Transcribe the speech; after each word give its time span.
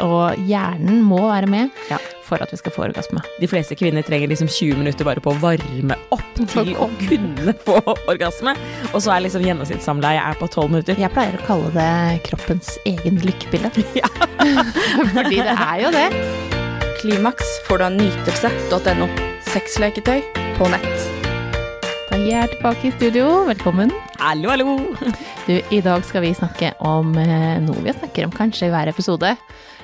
Og 0.00 0.38
hjernen 0.48 1.02
må 1.04 1.18
være 1.20 1.46
med 1.52 1.70
Ja. 1.90 1.98
for 2.24 2.40
at 2.40 2.48
vi 2.50 2.56
skal 2.56 2.72
få 2.72 2.84
orgasme. 2.86 3.20
De 3.40 3.46
fleste 3.46 3.74
kvinner 3.76 4.00
trenger 4.02 4.28
liksom 4.30 4.48
20 4.48 4.78
minutter 4.78 5.04
bare 5.04 5.20
på 5.20 5.34
å 5.34 5.40
varme 5.42 5.96
opp 6.10 6.34
til 6.48 6.70
å 6.80 6.88
kunne 7.02 7.52
få 7.60 7.76
orgasme. 8.08 8.54
Og 8.94 9.02
så 9.04 9.12
er 9.12 9.20
liksom 9.26 9.44
gjennomsnittssamleie 9.44 10.16
er 10.30 10.38
på 10.40 10.48
12 10.48 10.70
minutter. 10.72 10.96
Jeg 10.96 11.12
pleier 11.12 11.36
å 11.36 11.44
kalle 11.44 11.68
det 11.76 12.22
kroppens 12.24 12.78
egen 12.88 13.20
lykkepille. 13.20 13.68
Ja. 14.00 14.08
Fordi 15.12 15.36
det 15.44 15.52
er 15.60 15.76
jo 15.84 15.90
det. 15.92 16.08
Klimaks 17.02 17.52
får 17.68 17.78
du 17.78 17.84
av 17.84 17.92
nytelse.no. 17.98 19.08
Sexleketøy 19.52 20.22
på 20.56 20.70
nett. 20.72 21.04
Da 22.08 22.16
er 22.16 22.24
jeg 22.30 22.50
tilbake 22.56 22.88
i 22.88 22.94
studio. 22.96 23.26
Velkommen. 23.50 23.92
Hallo, 24.22 24.48
hallo! 24.54 24.78
Du, 25.46 25.56
I 25.74 25.80
dag 25.84 26.04
skal 26.06 26.22
vi 26.24 26.32
snakke 26.38 26.72
om 26.86 27.12
eh, 27.18 27.58
noe 27.60 27.82
vi 27.84 27.92
snakker 27.92 28.24
om 28.28 28.32
kanskje 28.34 28.68
i 28.68 28.72
hver 28.72 28.88
episode, 28.92 29.32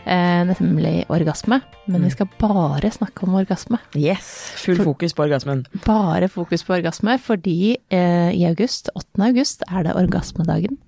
nemlig 0.09 1.04
orgasme. 1.12 1.61
Men 1.88 2.04
vi 2.04 2.11
skal 2.14 2.29
bare 2.40 2.90
snakke 2.93 3.26
om 3.26 3.36
orgasme. 3.39 3.79
Yes, 3.98 4.29
full 4.61 4.81
fokus 4.84 5.14
på 5.17 5.25
orgasmen. 5.26 5.64
Bare 5.84 6.29
fokus 6.32 6.64
på 6.64 6.76
orgasme, 6.79 7.18
fordi 7.21 7.76
eh, 7.93 8.31
i 8.36 8.44
august, 8.48 8.90
8. 8.94 9.22
august, 9.29 9.64
er 9.68 9.86
det 9.86 9.96
orgasmedagen. 9.98 10.79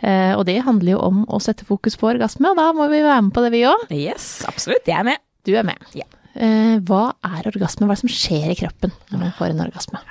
Eh, 0.00 0.32
og 0.34 0.44
det 0.48 0.60
handler 0.66 0.96
jo 0.96 1.02
om 1.02 1.22
å 1.26 1.40
sette 1.42 1.66
fokus 1.68 1.98
på 2.00 2.10
orgasme, 2.14 2.50
og 2.50 2.58
da 2.60 2.70
må 2.76 2.88
vi 2.92 3.02
være 3.04 3.26
med 3.28 3.34
på 3.36 3.44
det 3.44 3.52
vi 3.54 3.64
òg. 3.68 3.86
Yes, 3.94 4.44
absolutt. 4.48 4.86
Jeg 4.86 4.98
er 5.00 5.08
med. 5.12 5.22
Du 5.44 5.54
er 5.58 5.66
med. 5.66 5.90
Ja. 5.96 6.06
Eh, 6.34 6.80
hva 6.86 7.12
er 7.26 7.46
orgasme? 7.50 7.86
Hva 7.86 7.94
er 7.94 8.00
det 8.00 8.06
som 8.06 8.16
skjer 8.16 8.50
i 8.54 8.58
kroppen 8.58 8.94
når 9.12 9.26
man 9.26 9.36
får 9.38 9.52
en 9.52 9.64
orgasme? 9.68 10.02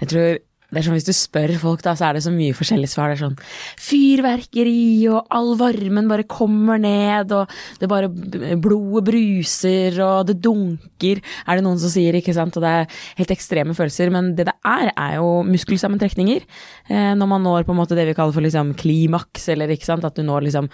Jeg 0.00 0.12
tror 0.12 0.30
det 0.72 0.80
er 0.80 0.86
sånn 0.86 0.96
Hvis 0.96 1.08
du 1.08 1.12
spør 1.16 1.54
folk, 1.60 1.82
da, 1.84 1.94
så 1.98 2.08
er 2.08 2.16
det 2.16 2.24
så 2.24 2.32
mye 2.34 2.56
forskjellige 2.56 2.92
svar. 2.92 3.12
Det 3.12 3.18
er 3.18 3.24
sånn 3.26 3.38
fyrverkeri, 3.82 5.08
og 5.12 5.32
all 5.34 5.52
varmen 5.60 6.10
bare 6.10 6.26
kommer 6.28 6.80
ned, 6.80 7.32
og 7.36 7.50
det 7.80 7.90
bare 7.90 8.10
Blodet 8.12 9.04
bruser, 9.06 9.98
og 10.04 10.26
det 10.28 10.38
dunker, 10.44 11.20
er 11.20 11.58
det 11.58 11.64
noen 11.64 11.80
som 11.80 11.92
sier, 11.92 12.16
ikke 12.18 12.34
sant. 12.36 12.56
Og 12.56 12.64
det 12.64 12.72
er 12.72 13.00
helt 13.20 13.34
ekstreme 13.34 13.76
følelser. 13.76 14.12
Men 14.14 14.32
det 14.38 14.48
det 14.48 14.56
er, 14.64 14.90
er 14.96 15.16
jo 15.20 15.42
muskelsammentrekninger. 15.48 16.44
Eh, 16.88 17.12
når 17.18 17.30
man 17.30 17.44
når 17.46 17.66
på 17.66 17.74
en 17.74 17.80
måte 17.80 17.98
det 17.98 18.08
vi 18.08 18.16
kaller 18.16 18.34
for 18.34 18.44
liksom 18.44 18.74
klimaks, 18.78 19.48
eller 19.52 19.72
ikke 19.72 19.88
sant. 19.88 20.06
At 20.08 20.18
du 20.18 20.24
når 20.26 20.48
liksom 20.48 20.70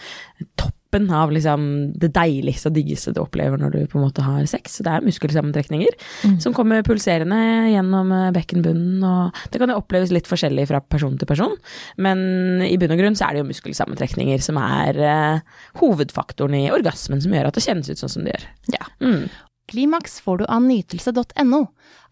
toppen 0.89 1.11
av 1.11 1.31
liksom 1.33 1.92
det 1.98 2.08
deiligste 2.14 2.69
og 2.69 2.77
diggeste 2.77 3.12
du 3.12 3.20
opplever 3.20 3.58
når 3.58 3.70
du 3.72 3.86
på 3.86 3.98
en 3.98 4.06
måte 4.06 4.22
har 4.22 4.47
sex. 4.47 4.78
Så 4.78 4.84
det 4.84 4.92
er 4.92 5.05
muskelsammentrekninger 5.05 5.97
som 6.41 6.55
kommer 6.55 6.83
pulserende 6.83 7.70
gjennom 7.72 8.12
eh, 8.12 8.31
bekkenbunnen. 8.33 9.03
Og 9.05 9.36
det 9.53 9.59
kan 9.61 9.69
jo 9.69 9.78
oppleves 9.78 10.12
litt 10.12 10.28
forskjellig 10.28 10.66
fra 10.69 10.81
person 10.81 11.19
til 11.19 11.28
person, 11.28 11.56
men 11.98 12.62
i 12.62 12.77
bunn 12.78 12.94
og 12.94 13.00
grunn 13.00 13.16
så 13.16 13.28
er 13.28 13.36
det 13.36 13.42
jo 13.42 13.50
muskelsammentrekninger 13.50 14.41
som 14.42 14.59
er 14.61 14.98
uh, 14.98 15.41
hovedfaktoren 15.81 16.56
i 16.56 16.70
orgasmen 16.72 17.20
som 17.20 17.34
gjør 17.34 17.50
at 17.50 17.59
det 17.59 17.64
kjennes 17.64 17.91
ut 17.91 18.00
sånn 18.00 18.14
som 18.14 18.25
det 18.25 18.34
gjør. 18.34 18.47
Ja. 18.78 18.89
Mm. 19.05 19.28
Klimaks 19.69 20.22
får 20.25 20.41
du 20.41 20.47
av 20.48 20.64
nytelse.no. 20.64 21.61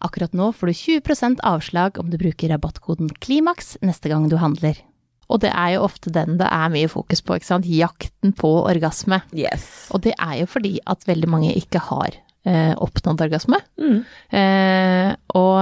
Akkurat 0.05 0.35
nå 0.37 0.51
får 0.53 0.69
du 0.69 0.77
20% 0.77 1.41
avslag 1.47 1.97
om 1.97 2.11
du 2.11 2.19
bruker 2.21 2.53
rabattkoden 2.53 3.09
KLIMAKS 3.25 3.79
neste 3.81 4.13
gang 4.13 4.29
du 4.29 4.37
handler. 4.37 4.77
Og 5.27 5.41
det 5.43 5.51
er 5.51 5.75
jo 5.75 5.83
ofte 5.87 6.13
den 6.13 6.37
det 6.39 6.47
er 6.47 6.71
mye 6.71 6.91
fokus 6.91 7.23
på, 7.23 7.37
ikke 7.37 7.49
sant. 7.49 7.67
Jakten 7.67 8.33
på 8.37 8.51
orgasme. 8.67 9.21
Yes. 9.35 9.87
Og 9.91 10.05
det 10.05 10.15
er 10.15 10.39
jo 10.41 10.47
fordi 10.49 10.77
at 10.87 11.03
veldig 11.07 11.29
mange 11.31 11.51
ikke 11.57 11.81
har 11.89 12.15
eh, 12.47 12.73
oppnådd 12.79 13.25
orgasme. 13.27 13.59
Mm. 13.81 13.97
Eh, 14.39 15.09
og, 15.35 15.57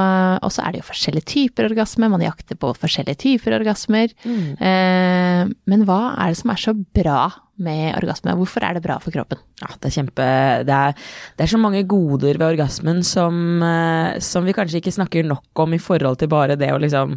og 0.45 0.53
så 0.53 0.65
er 0.65 0.75
det 0.75 0.83
jo 0.83 0.89
forskjellige 0.91 1.29
typer 1.33 1.69
orgasme, 1.69 2.11
man 2.11 2.25
jakter 2.25 2.59
på 2.61 2.73
forskjellige 2.77 3.21
typer 3.25 3.57
orgasmer. 3.57 4.13
Mm. 4.25 4.53
Eh, 4.59 5.41
men 5.71 5.87
hva 5.89 6.01
er 6.13 6.33
det 6.33 6.41
som 6.43 6.53
er 6.53 6.61
så 6.61 6.75
bra 6.75 7.23
med 7.63 7.95
orgasme? 7.95 8.33
Hvorfor 8.35 8.65
er 8.67 8.75
det 8.75 8.83
bra 8.83 8.97
for 9.03 9.15
kroppen? 9.15 9.39
Ja, 9.61 9.69
det 9.79 9.87
er 9.87 9.95
kjempe 9.95 10.25
det 10.67 10.75
er, 10.75 10.97
det 11.37 11.45
er 11.45 11.51
så 11.53 11.59
mange 11.61 11.85
goder 11.87 12.35
ved 12.35 12.49
orgasmen 12.49 12.99
som, 13.07 13.63
eh, 13.63 14.19
som 14.19 14.43
vi 14.47 14.55
kanskje 14.55 14.81
ikke 14.81 14.95
snakker 14.97 15.27
nok 15.27 15.63
om 15.63 15.75
i 15.77 15.79
forhold 15.79 16.19
til 16.19 16.31
bare 16.31 16.59
det 16.59 16.73
å 16.75 16.81
liksom 16.81 17.15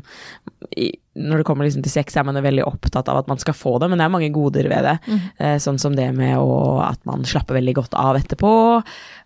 i, 0.79 0.93
Når 1.19 1.41
det 1.41 1.47
kommer 1.49 1.67
liksom 1.67 1.83
til 1.83 1.91
sex, 1.91 2.15
er 2.15 2.23
man 2.23 2.39
veldig 2.39 2.63
opptatt 2.63 3.09
av 3.11 3.19
at 3.19 3.31
man 3.31 3.41
skal 3.43 3.57
få 3.57 3.73
det, 3.83 3.89
men 3.91 3.99
det 3.99 4.05
er 4.05 4.13
mange 4.13 4.29
goder 4.31 4.69
ved 4.71 4.85
det. 4.87 4.93
Mm. 5.09 5.59
sånn 5.59 5.81
som 5.83 5.97
det 5.97 6.07
med 6.15 6.37
å, 6.39 6.79
at 6.85 7.01
man 7.09 7.25
slapper 7.27 7.57
veldig 7.59 7.75
godt 7.75 7.97
av 7.99 8.15
etterpå, 8.21 8.53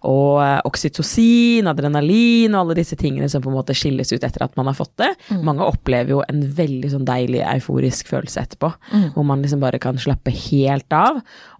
og 0.08 0.38
eh, 0.40 0.60
oksytocin, 0.64 1.68
adrenalin 1.68 2.54
og 2.54 2.62
alle 2.62 2.78
disse 2.80 2.96
tingene 2.96 3.28
som 3.28 3.44
på 3.44 3.50
en 3.52 3.58
måte 3.58 3.76
skilles 3.76 4.08
ut 4.08 4.24
etter 4.24 4.46
at 4.46 4.56
man 4.56 4.70
har 4.70 4.78
fått 4.78 4.94
det. 5.02 5.10
Mange 5.44 5.66
opplever 5.68 6.14
jo 6.14 6.22
en 6.24 6.40
veldig 6.56 6.94
sånn 6.94 7.04
deilig 7.04 7.42
euforisk 7.44 8.08
følelse 8.08 8.46
etterpå, 8.46 8.72
hvor 9.12 9.28
man 9.28 9.44
liksom 9.44 9.60
bare 9.60 9.82
kan 9.82 10.00
slappe 10.00 10.32
helt 10.32 10.96
av. 10.96 11.01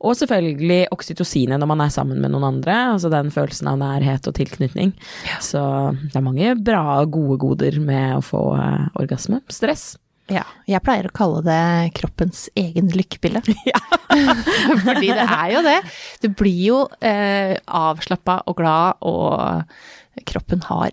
Og 0.03 0.16
selvfølgelig 0.19 0.92
oksytocinet 0.94 1.60
når 1.60 1.70
man 1.70 1.84
er 1.84 1.94
sammen 1.94 2.20
med 2.22 2.34
noen 2.34 2.48
andre, 2.54 2.76
altså 2.94 3.10
den 3.12 3.32
følelsen 3.34 3.70
av 3.72 3.80
nærhet 3.82 4.28
og 4.28 4.36
tilknytning. 4.38 4.94
Så 5.42 5.62
det 6.04 6.19
er 6.19 6.26
mange 6.26 6.54
bra, 6.60 6.84
og 7.03 7.12
gode 7.16 7.41
goder 7.42 7.80
med 7.82 8.19
å 8.19 8.22
få 8.25 8.47
uh, 8.58 8.88
orgasme. 9.00 9.42
Stress. 9.53 9.92
Ja, 10.30 10.44
jeg 10.70 10.80
pleier 10.84 11.08
å 11.08 11.14
kalle 11.14 11.42
det 11.44 11.92
kroppens 11.98 12.47
egen 12.58 12.91
lykkepille. 12.94 13.42
Fordi 14.86 15.10
det 15.10 15.26
er 15.26 15.53
jo 15.56 15.62
det. 15.66 15.78
Du 16.22 16.28
blir 16.38 16.62
jo 16.69 16.80
eh, 17.04 17.56
avslappa 17.66 18.42
og 18.47 18.59
glad, 18.60 19.03
og 19.03 20.24
kroppen 20.28 20.62
har 20.69 20.92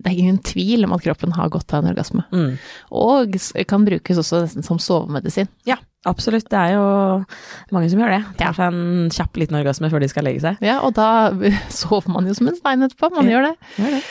Det 0.00 0.08
er 0.08 0.18
ingen 0.22 0.38
tvil 0.40 0.86
om 0.86 0.94
at 0.96 1.02
kroppen 1.04 1.34
har 1.36 1.50
godt 1.52 1.74
av 1.74 1.82
en 1.82 1.90
orgasme. 1.90 2.24
Mm. 2.32 2.54
Og 2.96 3.34
kan 3.68 3.84
brukes 3.84 4.20
også 4.22 4.46
nesten 4.46 4.64
som 4.64 4.78
sovemedisin. 4.80 5.50
Ja, 5.68 5.76
absolutt. 6.08 6.46
Det 6.50 6.58
er 6.58 6.74
jo 6.76 6.84
mange 7.74 7.90
som 7.92 8.00
gjør 8.00 8.14
det. 8.16 8.20
Tar 8.40 8.54
seg 8.56 8.72
en 8.72 9.10
kjapp 9.12 9.36
liten 9.40 9.58
orgasme 9.60 9.90
før 9.92 10.00
de 10.04 10.08
skal 10.08 10.24
legge 10.24 10.40
seg. 10.44 10.60
Ja, 10.64 10.78
og 10.86 10.94
da 10.96 11.08
sover 11.80 12.08
man 12.12 12.26
jo 12.30 12.34
som 12.38 12.48
en 12.48 12.56
stein 12.56 12.82
etterpå. 12.86 13.10
Man 13.16 13.28
Ja. 13.28 13.36
gjør 13.38 13.48
det. 13.50 13.56
Gjør 13.80 13.96
det. 13.98 14.02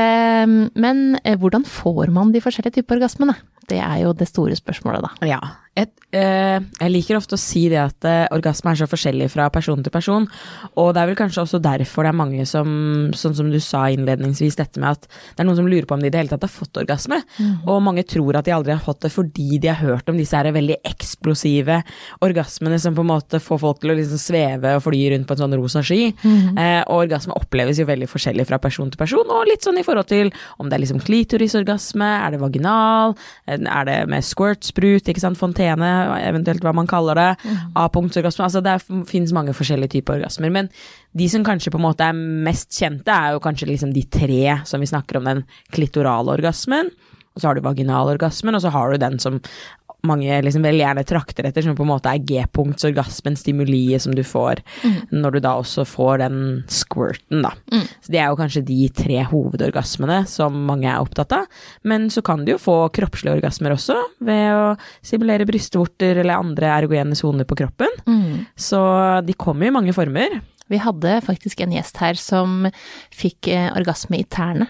Eh, 0.00 0.56
men 0.86 1.04
eh, 1.24 1.36
hvordan 1.38 1.64
får 1.68 2.10
man 2.10 2.32
de 2.34 2.40
forskjellige 2.42 2.80
typer 2.80 2.96
orgasmene? 2.98 3.36
Det 3.68 3.78
er 3.82 4.02
jo 4.04 4.12
det 4.14 4.28
store 4.30 4.54
spørsmålet, 4.58 5.02
da. 5.02 5.26
Ja. 5.26 5.40
Et, 5.76 5.90
eh, 6.16 6.56
jeg 6.80 6.88
liker 6.88 7.18
ofte 7.18 7.36
å 7.36 7.40
si 7.40 7.66
det 7.68 7.76
at 7.76 8.06
eh, 8.08 8.22
orgasme 8.32 8.72
er 8.72 8.78
så 8.80 8.86
forskjellig 8.88 9.26
fra 9.28 9.50
person 9.52 9.82
til 9.84 9.92
person, 9.92 10.24
og 10.72 10.94
det 10.96 11.02
er 11.02 11.10
vel 11.10 11.18
kanskje 11.18 11.42
også 11.42 11.60
derfor 11.60 12.06
det 12.06 12.12
er 12.14 12.16
mange 12.16 12.46
som, 12.48 12.70
sånn 13.12 13.34
som 13.36 13.50
du 13.52 13.58
sa 13.60 13.82
innledningsvis, 13.92 14.56
dette 14.56 14.80
med 14.80 14.96
at 14.96 15.04
det 15.04 15.44
er 15.44 15.48
noen 15.48 15.58
som 15.58 15.68
lurer 15.68 15.84
på 15.88 15.98
om 15.98 16.00
de 16.00 16.08
i 16.08 16.14
det 16.14 16.22
hele 16.22 16.32
tatt 16.32 16.46
har 16.46 16.52
fått 16.52 16.80
orgasme, 16.80 17.18
og 17.68 17.82
mange 17.84 18.06
tror 18.08 18.38
at 18.40 18.48
de 18.48 18.54
aldri 18.56 18.72
har 18.72 18.80
fått 18.80 19.02
det 19.04 19.10
fordi 19.12 19.58
de 19.60 19.68
har 19.68 19.82
hørt 19.82 20.08
om 20.08 20.16
disse 20.16 20.32
her 20.32 20.48
veldig 20.56 20.78
eksplosive 20.88 21.82
orgasmene 22.24 22.80
som 22.80 22.96
på 22.96 23.04
en 23.04 23.12
måte 23.12 23.42
får 23.42 23.60
folk 23.66 23.82
til 23.82 23.92
å 23.92 23.98
liksom 24.00 24.22
sveve 24.22 24.72
og 24.78 24.84
fly 24.86 25.02
rundt 25.12 25.28
på 25.28 25.36
en 25.36 25.42
sånn 25.44 25.58
rosa 25.60 25.84
sky, 25.84 26.08
eh, 26.24 26.80
og 26.86 27.02
orgasme 27.02 27.36
oppleves 27.36 27.82
jo 27.82 27.88
veldig 27.90 28.08
forskjellig 28.08 28.48
fra 28.48 28.62
person 28.62 28.88
til 28.88 29.02
person, 29.02 29.28
og 29.28 29.44
litt 29.52 29.68
sånn 29.68 29.82
i 29.82 29.84
forhold 29.84 30.08
til 30.08 30.32
om 30.56 30.70
det 30.70 30.80
er 30.80 30.86
liksom 30.86 31.04
klitorisorgasme, 31.04 32.10
er 32.24 32.32
det 32.32 32.40
vaginal, 32.40 33.12
er 33.44 33.88
det 33.90 34.00
med 34.08 34.24
squirt-sprut, 34.24 35.12
ikke 35.12 35.20
sant, 35.20 35.36
fontene, 35.36 35.65
eventuelt 35.72 36.64
hva 36.64 36.74
man 36.76 36.88
kaller 36.90 37.18
det, 37.18 37.54
A-punktsorgasme, 37.76 38.46
altså 38.46 38.62
det 38.64 38.76
fins 39.10 39.34
mange 39.36 39.54
forskjellige 39.56 39.96
typer 39.98 40.20
orgasmer, 40.20 40.52
men 40.54 40.70
de 41.16 41.28
som 41.32 41.44
kanskje 41.46 41.72
på 41.74 41.80
en 41.80 41.86
måte 41.88 42.06
er 42.06 42.16
mest 42.16 42.70
kjente, 42.76 43.12
er 43.12 43.34
jo 43.36 43.42
kanskje 43.44 43.70
liksom 43.72 43.92
de 43.94 44.04
tre 44.10 44.60
som 44.68 44.82
vi 44.82 44.90
snakker 44.90 45.20
om, 45.20 45.28
den 45.28 45.44
klitorale 45.74 46.36
orgasmen, 46.38 46.92
og 47.36 47.42
så 47.42 47.50
har 47.50 47.56
du 47.56 47.66
vaginalorgasmen, 47.66 48.56
og 48.56 48.64
så 48.64 48.72
har 48.72 48.92
du 48.92 49.02
den 49.02 49.18
som 49.20 49.42
mange 50.08 50.38
liksom 50.46 50.64
veldig 50.66 50.84
gjerne 50.84 51.04
trakter 51.08 51.48
etter, 51.48 51.64
som 51.66 51.76
på 51.78 51.84
en 51.86 51.90
måte 51.90 52.12
er 52.12 52.22
G-punktsorgasmen, 52.26 53.36
stimuliet 53.38 54.02
som 54.04 54.14
du 54.16 54.22
får 54.26 54.62
når 55.10 55.36
du 55.36 55.40
da 55.44 55.54
også 55.60 55.84
får 55.88 56.18
den 56.24 56.38
squirten, 56.72 57.42
da. 57.44 57.52
Så 58.04 58.12
det 58.14 58.20
er 58.22 58.30
jo 58.30 58.38
kanskje 58.38 58.64
de 58.66 58.88
tre 58.94 59.20
hovedorgasmene 59.28 60.22
som 60.30 60.56
mange 60.68 60.88
er 60.88 61.02
opptatt 61.02 61.32
av. 61.36 61.46
Men 61.82 62.08
så 62.10 62.22
kan 62.22 62.44
du 62.46 62.52
jo 62.54 62.58
få 62.62 62.76
kroppslige 62.94 63.36
orgasmer 63.38 63.74
også, 63.74 63.96
ved 64.24 64.46
å 64.54 64.76
simulere 65.04 65.46
brystvorter 65.48 66.22
eller 66.22 66.38
andre 66.38 66.70
erogene 66.78 67.16
soner 67.18 67.44
på 67.48 67.58
kroppen. 67.58 67.92
Så 68.56 68.80
de 69.26 69.34
kommer 69.34 69.66
i 69.68 69.74
mange 69.74 69.92
former. 69.96 70.40
Vi 70.68 70.80
hadde 70.82 71.20
faktisk 71.22 71.60
en 71.62 71.74
gjest 71.76 72.00
her 72.02 72.18
som 72.18 72.66
fikk 73.14 73.48
eh, 73.54 73.68
orgasme 73.76 74.18
i 74.18 74.24
tærne. 74.26 74.66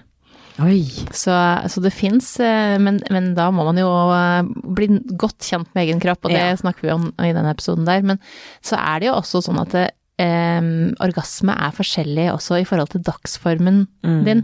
Så, 1.13 1.35
så 1.69 1.83
det 1.85 1.93
fins, 1.93 2.31
men, 2.41 3.03
men 3.13 3.35
da 3.37 3.51
må 3.53 3.65
man 3.69 3.77
jo 3.77 3.91
eh, 4.15 4.43
bli 4.77 4.89
godt 5.21 5.45
kjent 5.45 5.69
med 5.77 5.85
egen 5.87 6.01
kropp, 6.01 6.25
og 6.25 6.31
det 6.33 6.41
Ja. 6.41 6.57
snakker 6.57 6.81
vi 6.87 6.95
om 6.95 7.11
i 7.21 7.33
denne 7.37 7.53
episoden 7.53 7.85
der. 7.85 8.03
Men 8.03 8.19
så 8.65 8.79
er 8.81 9.01
det 9.01 9.11
jo 9.11 9.19
også 9.21 9.45
sånn 9.45 9.61
at 9.67 9.77
det, 9.77 9.87
Um, 10.17 10.95
orgasme 11.05 11.53
er 11.53 11.75
forskjellig 11.77 12.31
også 12.33 12.57
i 12.63 12.65
forhold 12.65 12.89
til 12.89 13.03
dagsformen 13.05 13.83
Mm. 14.03 14.25
din. 14.25 14.39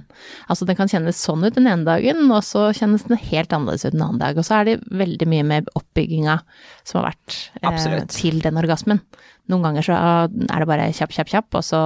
Altså 0.51 0.67
den 0.69 0.77
kan 0.77 0.87
kjennes 0.87 1.17
sånn 1.17 1.47
ut 1.47 1.55
den 1.55 1.65
ene 1.67 1.87
dagen, 1.87 2.31
og 2.31 2.43
så 2.45 2.67
kjennes 2.77 3.07
den 3.09 3.17
helt 3.17 3.49
annerledes 3.57 3.87
ut 3.87 3.93
den 3.97 4.03
andre 4.05 4.19
dag. 4.35 4.37
Og 4.37 4.45
så 4.45 4.61
er 4.61 4.65
det 4.69 4.85
veldig 4.91 5.27
mye 5.33 5.43
med 5.49 5.71
oppbygginga 5.75 6.43
som 6.85 7.01
har 7.01 7.15
vært 7.15 7.39
eh, 7.63 8.05
til 8.13 8.39
den 8.45 8.61
orgasmen. 8.61 9.01
Noen 9.49 9.63
ganger 9.65 9.81
så 9.89 9.97
er 9.97 10.59
det 10.61 10.69
bare 10.69 10.93
kjapp, 10.93 11.09
kjapp, 11.17 11.29
kjapp, 11.33 11.55
og 11.55 11.65
så 11.65 11.81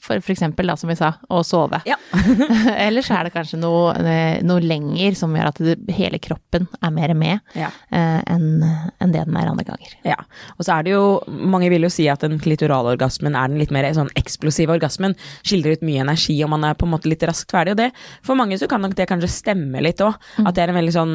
for 0.00 0.16
f.eks. 0.16 0.40
da, 0.56 0.76
som 0.80 0.88
vi 0.88 0.96
sa, 0.96 1.10
å 1.28 1.42
sove. 1.44 1.82
Ja. 1.88 1.98
Eller 2.86 3.04
så 3.04 3.18
er 3.18 3.28
det 3.28 3.34
kanskje 3.34 3.58
noe, 3.60 3.92
eh, 4.00 4.38
noe 4.46 4.62
lenger 4.64 5.16
som 5.18 5.34
gjør 5.36 5.50
at 5.50 5.60
det, 5.60 5.74
hele 5.96 6.18
kroppen 6.22 6.66
er 6.80 6.94
mer 6.96 7.12
med 7.14 7.40
Ja. 7.58 7.68
eh, 7.92 8.20
enn 8.32 8.62
en 8.64 9.12
det 9.12 9.26
den 9.26 9.36
er 9.36 9.50
andre 9.50 9.66
ganger. 9.68 9.92
Ja, 10.06 10.16
og 10.56 10.64
så 10.64 10.78
er 10.78 10.86
det 10.86 10.94
jo, 10.94 11.04
mange 11.28 11.68
vil 11.72 11.84
jo 11.84 11.92
si 11.92 12.08
at 12.08 12.24
den 12.24 12.38
klitoralorgasmen 12.40 13.36
er 13.36 13.52
den 13.52 13.60
litt 13.60 13.74
mer 13.74 13.88
sånn 13.96 14.10
eksplosive 14.16 14.72
orgasmen, 14.78 15.16
skildrer 15.44 15.76
ut 15.78 15.84
mye 15.86 16.00
energi 16.06 16.38
og 16.44 16.50
man 16.54 16.64
er 16.64 16.78
på 16.80 16.88
en 16.88 16.94
måte 16.96 17.10
litt 17.10 17.24
raskt 17.28 17.52
ferdig, 17.52 17.76
og 17.76 17.82
det, 17.84 17.90
for 18.26 18.38
mange 18.40 18.56
så 18.60 18.68
kan 18.70 18.80
nok 18.84 18.96
det 18.96 19.08
kanskje 19.10 19.28
stemme 19.32 19.82
litt 19.84 20.00
òg, 20.04 20.16
at 20.44 20.54
det 20.56 20.64
er 20.64 20.72
en 20.72 20.80
veldig 20.80 20.96
sånn 20.96 21.14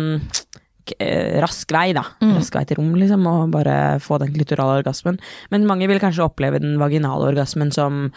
rask 1.41 1.71
vei, 1.73 1.93
da. 1.95 2.03
Rask 2.35 2.55
vei 2.55 2.63
til 2.67 2.79
rom, 2.79 2.93
liksom, 2.99 3.25
og 3.29 3.53
bare 3.53 3.75
få 4.03 4.19
den 4.21 4.33
klitorale 4.35 4.81
orgasmen. 4.81 5.19
Men 5.53 5.67
mange 5.69 5.87
vil 5.89 6.01
kanskje 6.01 6.25
oppleve 6.25 6.61
den 6.63 6.77
vaginale 6.81 7.31
orgasmen 7.31 7.71
som 7.75 8.07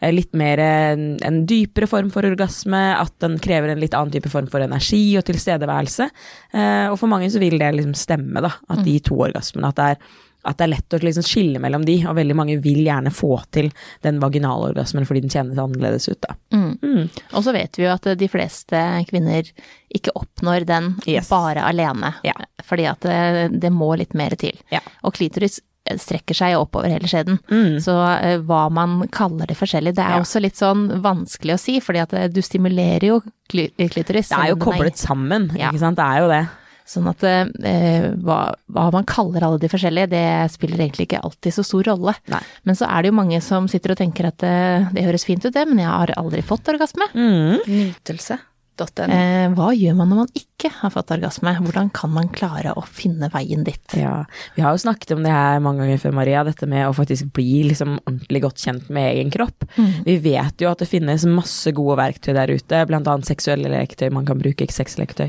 eh, 0.00 0.12
litt 0.12 0.32
mer 0.38 0.62
en, 0.62 1.42
dypere 1.48 1.88
form 1.90 2.10
for 2.14 2.26
orgasme, 2.28 2.82
at 2.98 3.14
den 3.24 3.38
krever 3.42 3.72
en 3.72 3.82
litt 3.82 3.96
annen 3.98 4.14
type 4.14 4.30
form 4.32 4.50
for 4.52 4.64
energi 4.64 5.04
og 5.18 5.26
tilstedeværelse. 5.28 6.10
Eh, 6.54 6.86
og 6.90 6.98
for 7.00 7.10
mange 7.10 7.30
så 7.32 7.42
vil 7.42 7.58
det 7.60 7.72
liksom 7.76 7.96
stemme, 7.98 8.44
da, 8.44 8.54
at 8.72 8.84
de 8.86 8.98
to 9.02 9.18
orgasmene, 9.28 9.72
at 9.72 9.80
det 9.80 9.88
er 9.94 10.20
at 10.44 10.58
det 10.58 10.64
er 10.66 10.72
lett 10.72 10.94
å 10.96 10.98
liksom 11.02 11.22
skille 11.26 11.60
mellom 11.62 11.84
de, 11.86 11.96
og 12.10 12.16
veldig 12.18 12.34
mange 12.34 12.56
vil 12.64 12.80
gjerne 12.84 13.12
få 13.14 13.36
til 13.54 13.68
den 14.02 14.18
vaginale 14.22 14.72
orgasmen 14.72 15.06
fordi 15.06 15.20
den 15.22 15.30
kjennes 15.30 15.58
annerledes 15.62 16.08
ut, 16.10 16.18
da. 16.24 16.34
Mm. 16.54 17.08
Og 17.32 17.44
så 17.46 17.52
vet 17.54 17.78
vi 17.78 17.84
jo 17.86 17.92
at 17.94 18.08
de 18.18 18.28
fleste 18.28 18.80
kvinner 19.10 19.46
ikke 19.94 20.14
oppnår 20.18 20.66
den 20.66 20.94
Yes. 21.06 21.28
bare 21.30 21.62
alene, 21.62 22.14
Ja. 22.26 22.34
fordi 22.64 22.86
at 22.90 23.00
det, 23.06 23.60
det 23.60 23.70
må 23.72 23.92
litt 23.96 24.14
mer 24.18 24.34
til. 24.40 24.58
Ja. 24.72 24.80
Og 25.04 25.14
klitoris 25.14 25.60
eh, 25.86 25.96
strekker 25.98 26.34
seg 26.34 26.56
oppover 26.58 26.90
hele 26.90 27.06
skjeden, 27.10 27.38
Mm. 27.50 27.78
så 27.82 27.94
uh, 27.94 28.38
hva 28.46 28.64
man 28.70 29.08
kaller 29.14 29.46
det 29.46 29.56
forskjellig, 29.58 29.94
det 29.94 30.02
er 30.04 30.16
Ja. 30.16 30.20
også 30.22 30.40
litt 30.42 30.56
sånn 30.58 30.88
vanskelig 31.02 31.54
å 31.54 31.58
si, 31.60 31.78
fordi 31.80 32.02
at 32.02 32.12
eh, 32.14 32.28
du 32.28 32.40
stimulerer 32.42 33.06
jo 33.12 33.20
klitoris. 33.48 34.28
Det 34.30 34.38
er 34.38 34.48
jo 34.54 34.56
koblet 34.62 34.94
er... 34.94 35.06
sammen, 35.06 35.50
ikke 35.54 35.78
sant. 35.78 35.96
Det 35.98 36.04
er 36.06 36.20
jo 36.22 36.28
det. 36.32 36.42
Sånn 36.88 37.08
at 37.10 37.22
eh, 37.26 38.08
hva, 38.22 38.38
hva 38.74 38.86
man 38.94 39.06
kaller 39.08 39.46
alle 39.46 39.60
de 39.62 39.70
forskjellige, 39.70 40.12
det 40.12 40.24
spiller 40.54 40.82
egentlig 40.82 41.08
ikke 41.08 41.22
alltid 41.22 41.56
så 41.56 41.66
stor 41.66 41.92
rolle. 41.92 42.16
Nei. 42.32 42.42
Men 42.68 42.78
så 42.78 42.88
er 42.90 43.02
det 43.02 43.12
jo 43.12 43.18
mange 43.20 43.42
som 43.44 43.68
sitter 43.70 43.94
og 43.94 44.00
tenker 44.02 44.30
at 44.32 44.46
eh, 44.46 44.88
det 44.94 45.06
høres 45.06 45.26
fint 45.28 45.44
ut 45.46 45.54
det, 45.54 45.66
men 45.68 45.82
jeg 45.82 45.90
har 45.90 46.14
aldri 46.18 46.44
fått 46.46 46.72
orgasme. 46.72 47.08
Mm. 47.14 47.62
Nytelse.no. 47.66 48.51
Eh, 48.80 49.46
hva 49.52 49.68
gjør 49.76 49.96
man 49.98 50.08
når 50.10 50.20
man 50.22 50.30
ikke 50.38 50.70
har 50.78 50.92
fått 50.94 51.12
orgasme? 51.14 51.52
Hvordan 51.60 51.90
kan 51.94 52.12
man 52.14 52.30
klare 52.32 52.72
å 52.78 52.84
finne 52.86 53.28
veien 53.32 53.64
dit? 53.66 53.96
Ja. 53.98 54.22
Vi 54.56 54.64
har 54.64 54.74
jo 54.74 54.82
snakket 54.82 55.14
om 55.16 55.24
det 55.24 55.32
her 55.34 55.60
mange 55.62 55.84
ganger 55.84 56.00
før, 56.02 56.14
Maria, 56.16 56.44
dette 56.46 56.68
med 56.70 56.86
å 56.88 56.94
faktisk 56.96 57.32
bli 57.36 57.62
liksom 57.68 57.98
ordentlig 58.00 58.42
godt 58.46 58.64
kjent 58.64 58.88
med 58.94 59.10
egen 59.12 59.32
kropp. 59.34 59.66
Vi 60.06 60.16
vet 60.24 60.64
jo 60.64 60.70
at 60.72 60.82
det 60.82 60.90
finnes 60.90 61.26
masse 61.28 61.74
gode 61.76 61.98
verktøy 62.00 62.32
der 62.36 62.54
ute, 62.54 62.84
annet 62.88 63.28
seksuelle 63.28 63.70
leketøy 63.72 64.08
man 64.14 64.26
kan 64.28 64.40
bruke, 64.40 64.66
sexleketøy. 64.72 65.28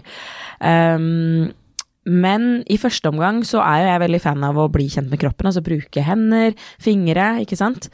Um, 0.63 1.51
men 2.03 2.63
i 2.71 2.77
første 2.79 3.07
omgang 3.11 3.41
så 3.47 3.61
er 3.63 3.83
jo 3.83 3.89
jeg 3.91 4.03
veldig 4.03 4.21
fan 4.23 4.43
av 4.43 4.59
å 4.59 4.69
bli 4.71 4.89
kjent 4.91 5.11
med 5.11 5.21
kroppen, 5.21 5.47
altså 5.49 5.63
bruke 5.63 6.03
hender, 6.03 6.55
fingre, 6.83 7.29
ikke 7.43 7.59
sant. 7.59 7.89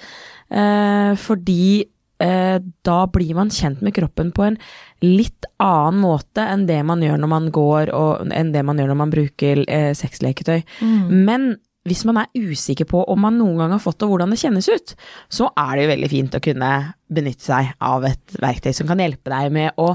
Uh, 0.50 1.14
fordi 1.20 1.88
da 2.20 3.00
blir 3.08 3.32
man 3.38 3.52
kjent 3.54 3.82
med 3.86 3.94
kroppen 3.96 4.34
på 4.36 4.44
en 4.44 4.58
litt 5.06 5.46
annen 5.64 6.02
måte 6.04 6.44
enn 6.44 6.66
det 6.68 6.82
man 6.84 7.00
gjør 7.04 7.22
når 7.22 7.32
man 7.32 7.50
går, 7.56 7.92
og 7.96 8.34
enn 8.36 8.52
det 8.52 8.64
man 8.68 8.82
gjør 8.82 8.92
når 8.92 9.00
man 9.00 9.14
bruker 9.14 9.64
eh, 9.72 9.92
sexleketøy. 9.96 10.62
Men 11.08 11.54
hvis 11.88 12.04
man 12.06 12.20
er 12.22 12.28
usikker 12.36 12.86
på 12.90 13.06
om 13.08 13.22
man 13.24 13.38
noen 13.40 13.58
gang 13.62 13.72
har 13.72 13.82
fått 13.84 14.00
det, 14.02 14.08
og 14.08 14.18
hvordan 14.18 14.34
det 14.36 14.42
kjennes 14.42 14.68
ut, 14.70 14.96
så 15.32 15.48
er 15.56 15.72
det 15.76 15.86
jo 15.86 15.94
veldig 15.94 16.10
fint 16.12 16.36
å 16.36 16.44
kunne 16.44 16.74
benytte 17.08 17.48
seg 17.48 17.72
av 17.80 18.06
et 18.10 18.36
verktøy 18.44 18.74
som 18.76 18.90
kan 18.90 19.02
hjelpe 19.02 19.32
deg 19.32 19.56
med 19.56 19.80
å 19.80 19.94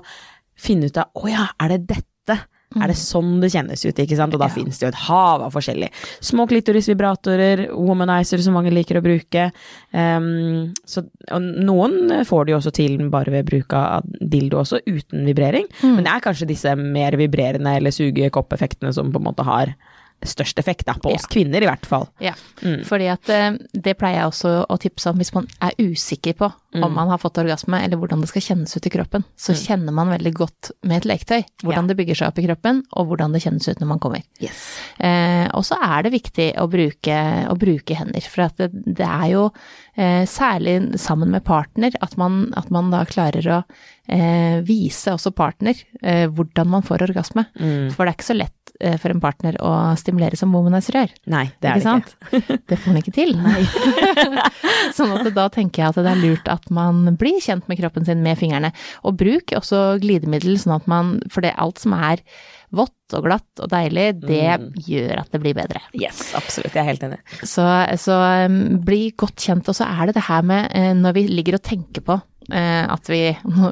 finne 0.56 0.88
ut 0.88 0.98
av 1.02 1.12
å 1.14 1.30
ja, 1.30 1.48
er 1.60 1.76
det 1.76 1.84
dette? 1.92 2.13
Er 2.82 2.90
det 2.90 2.96
sånn 2.98 3.38
det 3.42 3.52
kjennes 3.54 3.84
ut, 3.84 4.00
ikke 4.02 4.18
sant? 4.18 4.34
Og 4.34 4.42
da 4.42 4.50
finnes 4.52 4.78
det 4.80 4.86
jo 4.86 4.92
et 4.92 5.00
hav 5.06 5.44
av 5.46 5.54
forskjellig. 5.54 5.90
Små 6.24 6.46
klitorisvibratorer, 6.50 7.66
womanizer 7.74 8.42
som 8.44 8.56
mange 8.58 8.72
liker 8.74 8.98
å 8.98 9.04
bruke. 9.04 9.48
Um, 9.92 10.72
så, 10.88 11.04
og 11.30 11.50
noen 11.68 12.24
får 12.26 12.46
det 12.46 12.54
jo 12.54 12.60
også 12.60 12.74
til 12.74 12.98
bare 13.12 13.34
ved 13.34 13.48
bruk 13.50 13.76
av 13.78 14.06
dildo 14.20 14.62
også, 14.62 14.82
uten 14.86 15.26
vibrering. 15.28 15.68
Men 15.84 16.04
det 16.04 16.12
er 16.14 16.24
kanskje 16.24 16.50
disse 16.50 16.74
mer 16.78 17.18
vibrerende 17.20 17.76
eller 17.78 17.94
sugekoppeffektene 17.94 18.94
som 18.94 19.12
på 19.12 19.22
en 19.22 19.28
måte 19.28 19.46
har 19.46 19.74
størst 20.24 20.58
effekt, 20.58 20.86
da. 20.86 20.94
På 20.94 21.10
oss 21.12 21.24
Ja. 21.26 21.32
kvinner 21.34 21.62
i 21.62 21.66
hvert 21.68 21.84
fall. 21.86 22.06
Ja, 22.20 22.32
fordi 22.86 23.08
at 23.12 23.28
eh, 23.28 23.56
det 23.74 23.96
pleier 23.98 24.20
jeg 24.22 24.30
også 24.30 24.52
å 24.70 24.78
tipse 24.80 25.10
om 25.10 25.18
hvis 25.20 25.34
man 25.34 25.46
er 25.60 25.72
usikker 25.78 26.34
på 26.38 26.52
om 26.74 26.90
man 26.90 27.06
har 27.06 27.18
fått 27.22 27.38
orgasme, 27.38 27.78
eller 27.84 27.94
hvordan 27.96 28.18
det 28.20 28.26
skal 28.32 28.42
kjennes 28.42 28.72
ut 28.76 28.86
i 28.86 28.90
kroppen. 28.90 29.22
Så 29.38 29.54
kjenner 29.54 29.92
man 29.94 30.08
veldig 30.10 30.32
godt 30.34 30.72
med 30.82 30.96
et 30.96 31.04
leketøy 31.06 31.44
hvordan 31.62 31.84
Ja. 31.84 31.86
det 31.86 31.96
bygger 32.00 32.14
seg 32.18 32.28
opp 32.32 32.38
i 32.40 32.46
kroppen, 32.48 32.82
og 32.98 33.06
hvordan 33.12 33.32
det 33.32 33.42
kjennes 33.44 33.68
ut 33.68 33.78
når 33.78 33.86
man 33.86 34.00
kommer. 34.00 34.22
Eh, 34.98 35.46
og 35.54 35.62
så 35.66 35.78
er 35.80 36.02
det 36.02 36.12
viktig 36.16 36.48
å 36.58 36.66
bruke, 36.70 37.18
å 37.50 37.54
bruke 37.58 37.94
hender, 37.94 38.20
for 38.26 38.42
at 38.48 38.56
det, 38.58 38.70
det 38.86 39.06
er 39.06 39.28
jo 39.34 39.44
eh, 39.96 40.24
særlig 40.26 40.98
sammen 40.98 41.30
med 41.30 41.44
partner 41.46 41.94
at 42.02 42.16
man, 42.20 42.52
at 42.58 42.70
man 42.74 42.90
da 42.90 43.04
klarer 43.04 43.46
å 43.46 43.60
eh, 44.08 44.60
vise 44.66 45.14
også 45.14 45.30
partner 45.36 45.74
eh, 46.02 46.26
hvordan 46.26 46.66
man 46.74 46.82
får 46.82 47.06
orgasme. 47.08 47.46
For 47.94 48.04
det 48.04 48.10
er 48.10 48.16
ikke 48.18 48.32
så 48.32 48.38
lett 48.38 48.63
eh, 48.80 48.96
for 49.00 49.12
en 49.14 49.22
partner 49.22 49.56
å 49.62 49.72
stimulere 50.00 50.38
som 50.38 50.54
womanizer 50.54 50.98
gjør. 50.98 51.14
Nei, 51.32 51.46
det 51.62 51.70
er 51.70 51.82
det 51.82 51.94
ikke. 52.04 52.58
Det 52.70 52.78
får 52.80 52.90
man 52.90 53.00
ikke 53.00 53.14
til. 53.14 53.34
sånn 54.96 55.14
at 55.18 55.30
da 55.36 55.46
tenker 55.52 55.82
jeg 55.82 55.92
at 55.92 56.00
det 56.00 56.12
er 56.12 56.22
lurt 56.22 56.50
at 56.50 56.68
man 56.74 57.04
blir 57.20 57.40
kjent 57.44 57.68
med 57.70 57.80
kroppen 57.80 58.06
sin 58.08 58.24
med 58.24 58.38
fingrene. 58.40 58.72
Og 59.04 59.18
bruk 59.20 59.54
også 59.56 60.00
glidemiddel, 60.02 60.58
sånn 60.60 60.78
at 60.78 60.90
man 60.90 61.16
For 61.32 61.44
det 61.44 61.54
alt 61.60 61.82
som 61.82 61.94
er 61.96 62.22
vått 62.74 63.14
og 63.14 63.26
glatt 63.28 63.62
og 63.62 63.70
deilig, 63.70 64.06
det 64.24 64.56
gjør 64.88 65.20
at 65.22 65.30
det 65.34 65.40
blir 65.42 65.54
bedre. 65.56 65.82
Yes, 65.94 66.32
absolutt. 66.34 66.74
Jeg 66.74 66.82
er 66.82 66.88
helt 66.88 67.04
enig. 67.06 67.20
Så, 67.46 67.64
så 68.00 68.16
um, 68.48 68.80
bli 68.84 69.12
godt 69.20 69.38
kjent. 69.44 69.68
Og 69.70 69.76
så 69.78 69.86
er 69.86 70.08
det 70.08 70.16
det 70.18 70.26
her 70.26 70.46
med 70.46 70.72
uh, 70.74 70.90
når 70.98 71.18
vi 71.18 71.26
ligger 71.30 71.58
og 71.60 71.64
tenker 71.66 72.04
på 72.04 72.18
at 72.52 73.08
vi 73.08 73.22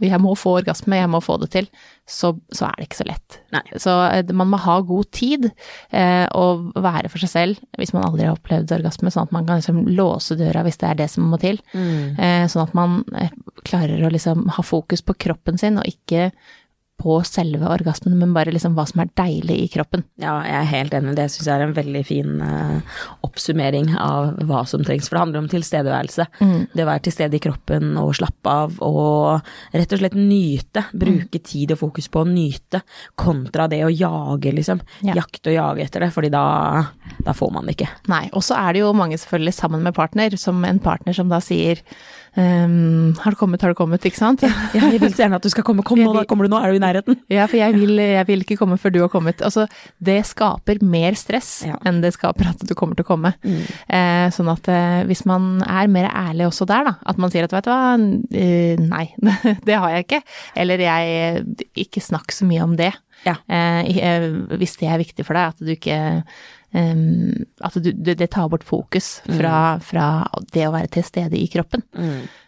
Jeg 0.00 0.20
må 0.22 0.32
få 0.38 0.54
orgasme, 0.62 0.96
jeg 0.96 1.10
må 1.12 1.20
få 1.20 1.36
det 1.42 1.50
til. 1.52 1.66
Så, 2.08 2.32
så 2.50 2.66
er 2.66 2.78
det 2.78 2.88
ikke 2.88 2.98
så 2.98 3.06
lett. 3.06 3.36
Nei. 3.54 3.62
Så 3.80 3.92
eh, 4.08 4.32
man 4.34 4.50
må 4.50 4.58
ha 4.60 4.78
god 4.84 5.10
tid 5.14 5.46
eh, 5.94 6.24
og 6.34 6.72
være 6.74 7.10
for 7.12 7.22
seg 7.22 7.30
selv 7.30 7.78
hvis 7.78 7.94
man 7.94 8.04
aldri 8.08 8.26
har 8.26 8.34
opplevd 8.34 8.74
orgasme, 8.74 9.12
sånn 9.12 9.28
at 9.28 9.34
man 9.36 9.46
kan 9.46 9.60
liksom 9.60 9.84
låse 9.94 10.36
døra 10.40 10.64
hvis 10.66 10.80
det 10.82 10.88
er 10.88 10.98
det 10.98 11.08
som 11.12 11.30
må 11.30 11.38
til. 11.42 11.60
Eh, 12.18 12.48
sånn 12.50 12.66
at 12.66 12.74
man 12.76 12.98
eh, 13.18 13.30
klarer 13.68 14.02
å 14.02 14.10
liksom 14.12 14.48
ha 14.56 14.66
fokus 14.66 15.04
på 15.06 15.16
kroppen 15.28 15.60
sin 15.62 15.78
og 15.80 15.88
ikke 15.88 16.32
på 17.02 17.18
selve 17.26 17.66
orgasmen, 17.66 18.14
men 18.20 18.34
bare 18.36 18.54
liksom 18.54 18.76
hva 18.78 18.86
som 18.88 19.02
er 19.02 19.10
deilig 19.18 19.58
i 19.64 19.68
kroppen. 19.72 20.04
Ja, 20.22 20.38
jeg 20.46 20.58
er 20.60 20.70
helt 20.70 20.94
enig. 20.96 21.16
Det 21.18 21.28
syns 21.34 21.48
jeg 21.48 21.56
er 21.56 21.66
en 21.66 21.76
veldig 21.76 22.04
fin 22.06 22.38
uh, 22.38 23.00
oppsummering 23.26 23.92
av 23.98 24.38
hva 24.46 24.62
som 24.70 24.84
trengs. 24.86 25.10
For 25.10 25.18
det 25.18 25.24
handler 25.26 25.42
om 25.42 25.50
tilstedeværelse. 25.52 26.28
Det 26.72 26.84
å 26.84 26.88
være 26.88 27.04
til 27.06 27.16
stede 27.16 27.38
i 27.38 27.42
kroppen 27.42 27.96
og 28.00 28.14
slappe 28.18 28.54
av 28.62 28.78
og 28.86 29.52
rett 29.74 29.94
og 29.96 30.02
slett 30.02 30.16
nyte. 30.18 30.86
Bruke 31.02 31.42
tid 31.42 31.74
og 31.74 31.82
fokus 31.82 32.08
på 32.12 32.22
å 32.22 32.28
nyte, 32.28 32.82
kontra 33.18 33.66
det 33.72 33.82
å 33.86 33.90
jage, 33.90 34.54
liksom. 34.54 34.82
Ja. 35.02 35.16
Jakte 35.18 35.52
og 35.52 35.58
jage 35.58 35.86
etter 35.86 36.06
det, 36.06 36.12
fordi 36.14 36.30
da, 36.32 36.44
da 37.26 37.34
får 37.36 37.52
man 37.54 37.68
det 37.68 37.76
ikke. 37.76 37.90
Nei, 38.12 38.24
og 38.32 38.44
så 38.46 38.58
er 38.60 38.76
det 38.76 38.84
jo 38.84 38.92
mange 38.96 39.18
selvfølgelig 39.20 39.56
sammen 39.58 39.84
med 39.86 39.96
partner, 39.96 40.36
som 40.40 40.62
en 40.68 40.82
partner 40.82 41.16
som 41.16 41.32
da 41.32 41.40
sier 41.42 41.82
um, 42.36 43.12
har 43.22 43.34
du 43.34 43.40
kommet, 43.40 43.62
har 43.62 43.72
du 43.72 43.78
kommet, 43.78 44.04
ikke 44.06 44.20
sant? 44.20 44.44
Ja, 44.46 44.52
jeg 44.92 45.00
vil 45.02 45.12
så 45.12 45.24
gjerne 45.24 45.40
at 45.40 45.44
du 45.46 45.50
skal 45.52 45.66
komme. 45.66 45.84
Kom 45.86 46.00
nå, 46.00 46.12
da 46.16 46.24
kommer 46.28 46.46
du 46.46 46.52
nå, 46.52 46.60
er 46.62 46.72
du 46.72 46.78
i 46.78 46.82
nærheten? 46.82 46.91
Ja, 47.32 47.46
for 47.48 47.56
jeg 47.56 47.74
vil, 47.76 47.96
jeg 47.96 48.26
vil 48.28 48.44
ikke 48.44 48.58
komme 48.60 48.78
før 48.80 48.92
du 48.94 49.00
har 49.02 49.10
kommet. 49.12 49.42
Altså, 49.44 49.66
det 50.02 50.20
skaper 50.28 50.82
mer 50.84 51.16
stress 51.18 51.62
Ja. 51.68 51.78
enn 51.88 52.02
det 52.04 52.12
skaper 52.16 52.50
at 52.52 52.64
du 52.68 52.74
kommer 52.78 52.98
til 52.98 53.06
å 53.06 53.10
komme. 53.12 53.34
Eh, 53.42 54.26
sånn 54.34 54.50
at 54.52 54.68
eh, 54.68 55.02
hvis 55.08 55.24
man 55.28 55.62
er 55.64 55.90
mer 55.92 56.10
ærlig 56.10 56.48
også 56.50 56.66
der, 56.68 56.90
da, 56.90 56.96
at 57.08 57.20
man 57.22 57.32
sier 57.32 57.48
at 57.48 57.54
vet 57.54 57.68
du 57.68 57.72
hva, 57.72 57.94
eh, 58.36 58.82
nei, 58.82 59.06
det 59.68 59.78
har 59.78 59.96
jeg 59.96 60.06
ikke. 60.08 60.22
Eller 60.62 60.84
jeg, 60.84 61.46
ikke 61.86 62.04
snakk 62.04 62.34
så 62.34 62.48
mye 62.48 62.66
om 62.66 62.76
det. 62.78 62.92
Ja. 63.26 63.36
Eh, 63.46 63.96
eh, 64.02 64.26
hvis 64.58 64.76
det 64.80 64.90
er 64.90 65.00
viktig 65.02 65.26
for 65.26 65.38
deg, 65.38 65.54
at 65.54 65.62
du 65.62 65.70
ikke 65.74 65.98
um, 66.74 67.44
At 67.62 67.76
du, 67.78 67.92
det, 67.92 68.30
tar 68.32 68.48
bort 68.50 68.64
fokus 68.66 69.20
fra, 69.28 69.78
fra 69.84 70.06
det 70.54 70.66
å 70.66 70.74
være 70.74 70.90
til 70.96 71.06
stede 71.06 71.38
i 71.38 71.46
kroppen. 71.52 71.84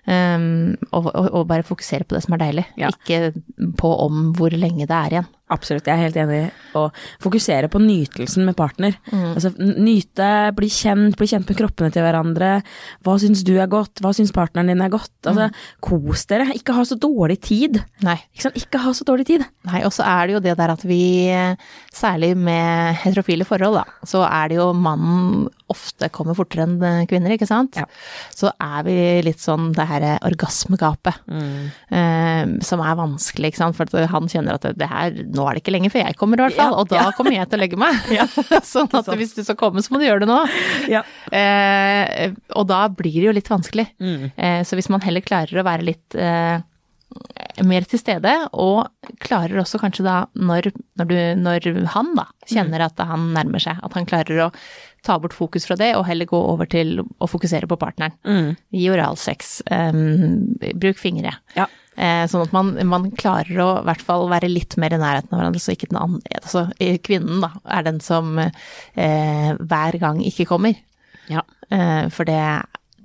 Um, 0.04 0.74
og, 0.92 1.06
og, 1.14 1.46
bare 1.48 1.64
fokusere 1.64 2.04
på 2.04 2.16
det 2.16 2.24
som 2.26 2.34
er 2.36 2.42
deilig, 2.42 2.66
Ja. 2.76 2.90
ikke 2.92 3.32
på 3.80 3.92
om 4.04 4.34
hvor 4.36 4.52
lenge 4.52 4.84
det 4.84 4.92
er 4.92 5.16
igjen. 5.16 5.30
Absolutt, 5.52 5.84
jeg 5.84 5.92
er 5.92 6.06
helt 6.06 6.16
enig 6.16 6.38
å 6.72 6.86
fokusere 7.20 7.68
på 7.68 7.80
nytelsen 7.82 8.46
med 8.46 8.56
partner. 8.56 8.94
Altså 9.12 9.50
nyte, 9.60 10.28
bli 10.56 10.70
kjent, 10.72 11.18
bli 11.20 11.28
kjent 11.28 11.50
med 11.50 11.58
kroppene 11.58 11.92
til 11.92 12.04
hverandre. 12.04 12.50
Hva 13.04 13.16
syns 13.20 13.42
du 13.44 13.52
er 13.60 13.68
godt, 13.70 14.00
hva 14.00 14.14
syns 14.16 14.32
partneren 14.34 14.72
din 14.72 14.80
er 14.80 14.92
godt? 14.92 15.12
Altså, 15.28 15.50
kos 15.84 16.24
dere, 16.30 16.48
ikke 16.56 16.74
ha 16.78 16.86
så 16.88 16.96
dårlig 16.96 17.38
tid. 17.44 17.76
Nei. 18.06 18.16
Ikke 18.32 18.46
sant, 18.46 18.56
ikke 18.56 18.80
ha 18.86 18.94
så 18.96 19.04
dårlig 19.04 19.28
tid. 19.28 19.44
Nei, 19.68 19.82
og 19.84 19.92
så 19.94 20.06
er 20.08 20.26
det 20.26 20.36
jo 20.38 20.42
det 20.48 20.56
der 20.58 20.72
at 20.74 20.86
vi, 20.88 21.02
særlig 21.92 22.32
med 22.40 22.96
heterofile 23.04 23.44
forhold, 23.48 23.82
da, 23.82 24.08
så 24.08 24.24
er 24.24 24.48
det 24.48 24.58
jo 24.62 24.72
mannen 24.72 25.44
ofte 25.72 26.10
kommer 26.12 26.36
fortere 26.36 26.66
enn 26.66 27.06
kvinner, 27.08 27.36
ikke 27.36 27.48
sant? 27.48 27.76
Ja. 27.78 27.86
Så 28.34 28.50
er 28.60 28.82
vi 28.88 28.96
litt 29.28 29.44
sånn 29.44 29.70
det 29.76 29.86
her 29.88 29.93
her 29.94 30.24
orgasmegapet, 30.26 31.22
eh, 31.30 32.54
som 32.66 32.82
er 32.84 32.98
vanskelig, 32.98 33.52
ikke 33.52 33.62
sant. 33.62 33.78
For 33.78 34.10
han 34.10 34.30
kjenner 34.30 34.58
at 34.58 34.68
det, 34.78 34.88
her, 34.90 35.16
nå 35.30 35.46
er 35.46 35.56
det 35.56 35.64
ikke 35.64 35.74
lenger 35.76 35.94
før 35.94 36.06
jeg 36.06 36.18
kommer 36.20 36.40
i 36.40 36.46
hvert 36.46 36.58
fall, 36.58 36.74
Ja, 36.74 36.82
og 36.82 36.90
da 36.90 37.06
kommer 37.16 37.36
jeg 37.36 37.48
til 37.50 37.60
å 37.60 37.62
legge 37.64 37.80
meg. 37.80 37.98
sånn 38.74 38.90
at 38.90 39.08
sant. 39.08 39.16
hvis 39.20 39.34
du 39.36 39.42
skal 39.46 39.58
komme, 39.60 39.84
så 39.84 39.94
må 39.94 40.02
du 40.02 40.06
gjøre 40.08 40.24
det 40.24 40.30
nå. 40.30 40.40
Ja. 40.92 41.04
Eh, 41.30 42.34
og 42.58 42.68
da 42.70 42.84
blir 42.92 43.16
det 43.20 43.28
jo 43.28 43.36
litt 43.36 43.50
vanskelig. 43.50 43.88
Mm. 44.02 44.30
Eh, 44.34 44.60
så 44.66 44.78
hvis 44.78 44.90
man 44.92 45.04
heller 45.04 45.24
klarer 45.24 45.60
å 45.60 45.66
være 45.66 45.86
litt 45.86 46.18
eh, 46.18 46.58
mer 47.64 47.86
til 47.88 48.00
stede, 48.00 48.32
og 48.52 48.88
klarer 49.22 49.60
også 49.62 49.78
kanskje 49.82 50.06
da, 50.06 50.16
når, 50.34 50.72
når, 50.98 51.10
du, 51.10 51.18
når 51.38 51.68
han 51.94 52.10
da 52.18 52.26
kjenner 52.50 52.86
at 52.88 52.98
han 53.06 53.30
nærmer 53.36 53.62
seg, 53.62 53.78
at 53.78 53.94
han 53.96 54.08
klarer 54.08 54.46
å 54.46 54.50
ta 55.04 55.18
bort 55.20 55.36
fokus 55.36 55.68
fra 55.68 55.76
det, 55.78 55.92
og 55.98 56.06
heller 56.08 56.28
gå 56.28 56.38
over 56.38 56.68
til 56.70 56.98
å 57.04 57.28
fokusere 57.28 57.68
på 57.70 57.78
partneren. 57.80 58.16
Mm. 58.24 58.52
Gi 58.74 58.84
oralsex, 58.92 59.56
um, 59.68 60.54
bruk 60.80 61.00
fingre. 61.00 61.36
Ja. 61.58 61.68
Eh, 61.94 62.24
sånn 62.26 62.42
at 62.42 62.54
man, 62.54 62.72
man 62.90 63.10
klarer 63.14 63.60
å 63.62 63.68
i 63.78 63.84
hvert 63.86 64.02
fall 64.02 64.26
være 64.32 64.50
litt 64.50 64.74
mer 64.82 64.96
i 64.96 64.98
nærheten 64.98 65.30
av 65.30 65.38
hverandre, 65.38 65.62
så 65.62 65.76
ikke 65.76 65.92
den 65.92 66.00
andre 66.00 66.40
Altså 66.40 66.64
kvinnen, 67.06 67.44
da, 67.44 67.52
er 67.70 67.84
den 67.86 68.00
som 68.02 68.40
eh, 68.40 69.50
hver 69.54 70.00
gang 70.02 70.18
ikke 70.26 70.48
kommer. 70.50 70.74
Ja. 71.30 71.44
Eh, 71.70 72.08
for 72.12 72.26
det, 72.28 72.40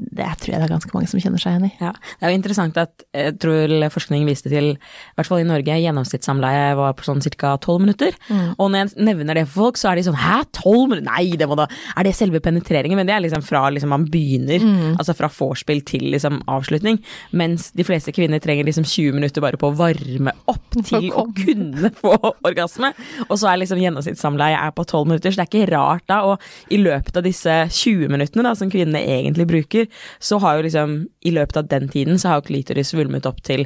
det 0.02 0.28
tror 0.42 0.54
jeg 0.54 0.62
det 0.62 0.68
er 0.68 0.74
ganske 0.74 0.94
mange 0.96 1.10
som 1.12 1.22
kjenner 1.22 1.42
seg 1.42 1.56
igjen 1.56 1.68
i. 1.70 1.72
Ja, 1.82 1.92
det 1.94 2.28
er 2.28 2.34
jo 2.34 2.40
interessant 2.40 2.80
at 2.80 3.06
jeg 3.16 3.36
tror 3.42 3.74
forskning 3.94 4.26
viste 4.28 4.52
til, 4.52 4.72
i 4.76 5.18
hvert 5.18 5.30
fall 5.30 5.44
i 5.44 5.48
Norge, 5.48 5.78
gjennomsnittssamleie 5.84 6.74
var 6.80 6.96
på 6.98 7.08
sånn 7.08 7.24
ca. 7.36 7.56
tolv 7.62 7.84
minutter. 7.84 8.16
Og 8.58 8.70
når 8.70 8.82
jeg 8.82 9.08
nevner 9.10 9.40
det 9.40 9.46
for 9.50 9.70
folk, 9.70 9.80
så 9.82 9.92
er 9.92 10.00
de 10.00 10.06
sånn 10.08 10.20
hæ, 10.20 10.42
tolv 10.56 10.94
minutter? 10.94 11.08
Nei, 11.10 11.38
det 11.40 11.48
må 11.50 11.58
da 11.60 11.68
Er 11.98 12.06
det 12.06 12.16
selve 12.18 12.42
penetreringen? 12.44 13.00
Men 13.00 13.08
det 13.10 13.16
er 13.16 13.24
liksom 13.24 13.44
fra 13.46 13.66
liksom 13.74 13.92
man 13.94 14.06
begynner, 14.12 14.64
altså 15.00 15.16
fra 15.18 15.30
vorspiel 15.34 15.82
til 15.88 16.10
liksom 16.14 16.42
avslutning. 16.50 17.00
Mens 17.32 17.70
de 17.78 17.86
fleste 17.88 18.14
kvinner 18.16 18.42
trenger 18.44 18.68
liksom 18.68 18.86
20 18.88 19.18
minutter 19.18 19.44
bare 19.44 19.60
på 19.60 19.72
å 19.72 19.78
varme 19.78 20.34
opp 20.52 20.80
til 20.90 21.10
å 21.16 21.26
kunne 21.36 21.92
få 21.98 22.16
orgasme. 22.48 22.94
Og 23.28 23.36
så 23.40 23.52
er 23.52 23.62
liksom 23.64 23.82
gjennomsnittssamleie 23.84 24.60
er 24.60 24.74
på 24.76 24.86
tolv 24.90 25.10
minutter, 25.10 25.34
så 25.34 25.42
det 25.42 25.48
er 25.48 25.52
ikke 25.52 25.72
rart 25.74 26.06
da. 26.10 26.22
Og 26.30 26.74
i 26.74 26.80
løpet 26.82 27.20
av 27.20 27.26
disse 27.26 27.56
20 27.80 28.12
minuttene 28.14 28.46
da, 28.46 28.56
som 28.58 28.72
kvinnene 28.72 29.02
egentlig 29.20 29.48
bruker, 29.50 29.89
så 30.20 30.40
har 30.44 30.58
jo 30.60 30.68
liksom 30.68 31.00
i 31.26 31.32
løpet 31.36 31.58
av 31.64 31.68
den 31.72 31.90
tiden 31.90 32.20
så 32.20 32.34
har 32.34 32.42
jo 32.42 32.50
klitoris 32.54 32.94
svulmet 32.94 33.26
opp 33.30 33.42
til 33.46 33.66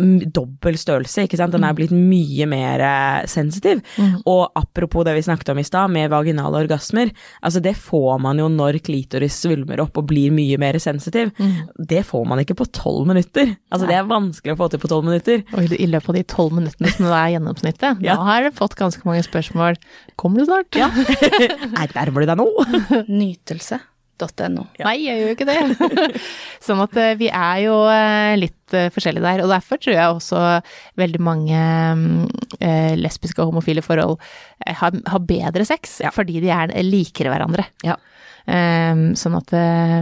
mm, 0.00 0.32
dobbel 0.34 0.74
størrelse, 0.78 1.22
ikke 1.26 1.38
sant. 1.38 1.52
Den 1.54 1.62
er 1.66 1.74
blitt 1.78 1.92
mye 1.94 2.46
mer 2.50 2.82
sensitiv. 3.30 3.78
sensitiv. 3.84 4.16
Og 4.26 4.50
apropos 4.58 5.04
det 5.06 5.14
vi 5.14 5.22
snakket 5.22 5.52
om 5.52 5.60
i 5.62 5.64
stad, 5.66 5.92
med 5.94 6.10
vaginale 6.10 6.58
orgasmer. 6.64 7.12
Altså 7.46 7.62
det 7.62 7.76
får 7.78 8.18
man 8.24 8.38
jo 8.42 8.48
når 8.50 8.80
klitoris 8.82 9.36
svulmer 9.44 9.80
opp 9.84 9.96
og 10.02 10.08
blir 10.10 10.34
mye 10.34 10.58
mer 10.58 10.78
sensitiv. 10.82 11.30
Det 11.78 12.02
får 12.08 12.26
man 12.26 12.42
ikke 12.42 12.56
på 12.58 12.66
tolv 12.74 13.06
minutter. 13.06 13.54
Altså 13.70 13.86
det 13.90 13.94
er 14.00 14.10
vanskelig 14.10 14.56
å 14.56 14.60
få 14.64 14.70
til 14.74 14.82
på 14.82 14.90
tolv 14.90 15.06
minutter. 15.06 15.44
Og 15.54 15.70
i 15.78 15.86
løpet 15.86 16.10
av 16.10 16.18
de 16.18 16.26
tolv 16.34 16.58
minuttene 16.58 16.90
som 16.90 17.06
det 17.06 17.14
er 17.20 17.32
gjennomsnittet, 17.36 18.02
Ja. 18.02 18.16
da 18.18 18.28
har 18.32 18.42
jeg 18.48 18.58
fått 18.58 18.74
ganske 18.80 19.06
mange 19.06 19.22
spørsmål. 19.22 19.78
Kommer 20.18 20.42
du 20.42 20.46
snart? 20.50 20.74
Ja. 20.74 20.90
Nei, 21.78 21.86
nærmer 21.94 22.26
du 22.26 22.32
deg 22.34 22.42
nå? 22.42 22.50
Nytelse.no. 24.14 24.64
Nei, 24.84 24.94
jeg 25.02 25.18
gjør 25.18 25.28
jo 25.28 25.34
ikke 25.34 25.48
det. 25.48 26.20
sånn 26.64 26.82
at 26.84 26.96
eh, 27.00 27.14
vi 27.18 27.28
er 27.34 27.60
jo 27.64 27.76
eh, 27.90 28.34
litt 28.38 28.74
eh, 28.76 28.88
forskjellige 28.94 29.24
der. 29.24 29.42
Og 29.44 29.50
derfor 29.52 29.80
tror 29.82 29.94
jeg 29.96 30.14
også 30.14 30.42
veldig 31.00 31.20
mange 31.24 31.60
mm, 31.98 32.96
lesbiske 33.00 33.40
og 33.42 33.52
homofile 33.52 33.82
forhold 33.84 34.18
har, 34.80 34.94
bedre 35.26 35.64
sex, 35.68 36.00
Ja. 36.04 36.10
fordi 36.14 36.40
de 36.44 36.50
er 36.54 36.72
likere 36.86 37.32
hverandre. 37.32 37.66
Ja. 37.84 37.96
Eh, 38.46 38.92
sånn 39.16 39.38
at 39.38 39.52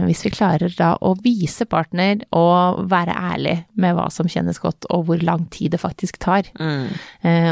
hvis 0.05 0.23
vi 0.27 0.33
klarer 0.35 0.73
da 0.77 0.93
å 1.01 1.13
vise 1.23 1.65
partner 1.69 2.25
og 2.35 2.83
være 2.91 3.15
ærlig 3.15 3.57
med 3.79 3.95
hva 3.97 4.09
som 4.11 4.27
kjennes 4.29 4.59
godt, 4.61 4.85
og 4.93 5.07
hvor 5.07 5.23
lang 5.23 5.47
tid 5.53 5.73
det 5.73 5.81
faktisk 5.81 6.19
tar, 6.23 6.43
Mm. 6.59 6.91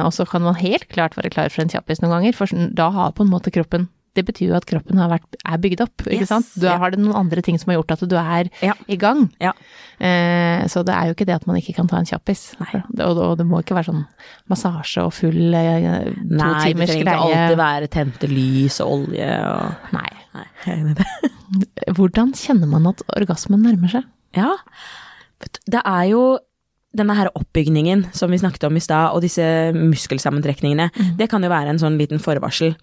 og 0.05 0.11
så 0.13 0.25
kan 0.29 0.43
man 0.43 0.55
helt 0.59 0.87
klart 0.91 1.15
være 1.17 1.31
klar 1.31 1.49
for 1.49 1.63
en 1.63 1.71
kjappis 1.71 2.01
noen 2.03 2.11
ganger, 2.19 2.35
for 2.37 2.45
sånn- 2.51 2.73
da 2.75 2.89
har 2.91 3.11
på 3.15 3.23
en 3.25 3.31
måte 3.31 3.51
kroppen 3.55 3.87
Det 4.13 4.25
betyr 4.27 4.49
jo 4.49 4.55
at 4.57 4.65
kroppen 4.67 4.97
har 4.99 5.07
vært, 5.07 5.37
er 5.47 5.57
bygd 5.63 5.81
opp, 5.85 6.01
ikke 6.03 6.25
Yes, 6.25 6.27
sant? 6.27 6.47
Du 6.59 6.65
ja. 6.67 6.73
har 6.81 6.91
det 6.91 6.99
noen 6.99 7.15
andre 7.15 7.41
ting 7.41 7.55
som 7.57 7.69
har 7.71 7.77
gjort 7.79 7.93
at 7.95 8.01
du 8.11 8.15
er 8.19 8.49
Ja. 8.61 8.73
i 8.91 8.97
gang. 8.99 9.29
Ja. 9.39 9.53
Eh, 10.03 10.65
så 10.67 10.83
det 10.83 10.91
er 10.93 11.07
jo 11.07 11.13
ikke 11.15 11.25
det 11.29 11.35
at 11.37 11.47
man 11.47 11.55
ikke 11.55 11.75
kan 11.77 11.87
ta 11.87 11.97
en 12.01 12.05
kjappis. 12.05 12.55
Det- 12.91 13.05
Og, 13.05 13.17
og 13.17 13.37
det 13.37 13.45
må 13.47 13.61
ikke 13.63 13.75
være 13.77 13.87
sånn 13.93 14.05
massasje 14.49 15.05
og 15.05 15.13
full 15.13 15.53
eh, 15.55 16.03
to 16.11 16.35
Nei, 16.35 16.73
det 16.73 16.89
trenger 16.89 17.05
ikke 17.07 17.17
alltid 17.23 17.57
være 17.57 17.87
tente 17.89 18.27
lys 18.27 18.81
og 18.83 18.91
olje 19.07 19.31
og 19.47 19.93
Nei. 19.95 20.09
Nei. 20.35 20.95
Hvordan 21.95 22.31
kjenner 22.37 22.67
man 22.71 22.87
at 22.91 23.01
orgasmen 23.15 23.63
nærmer 23.65 23.91
seg? 23.91 24.03
Ja, 24.35 24.53
det 25.67 25.81
er 25.83 26.03
jo 26.11 26.21
denne 26.97 27.15
her 27.15 27.29
oppbygningen 27.37 28.07
som 28.15 28.31
vi 28.33 28.39
snakket 28.41 28.65
om 28.67 28.75
i 28.75 28.83
stad, 28.83 29.15
og 29.15 29.23
disse 29.23 29.43
muskelsammentrekningene, 29.75 30.89
det 31.19 31.29
kan 31.31 31.43
jo 31.43 31.51
være 31.51 31.71
en 31.71 31.79
sånn 31.79 31.95
liten 31.99 32.19
forvarsel. 32.19 32.73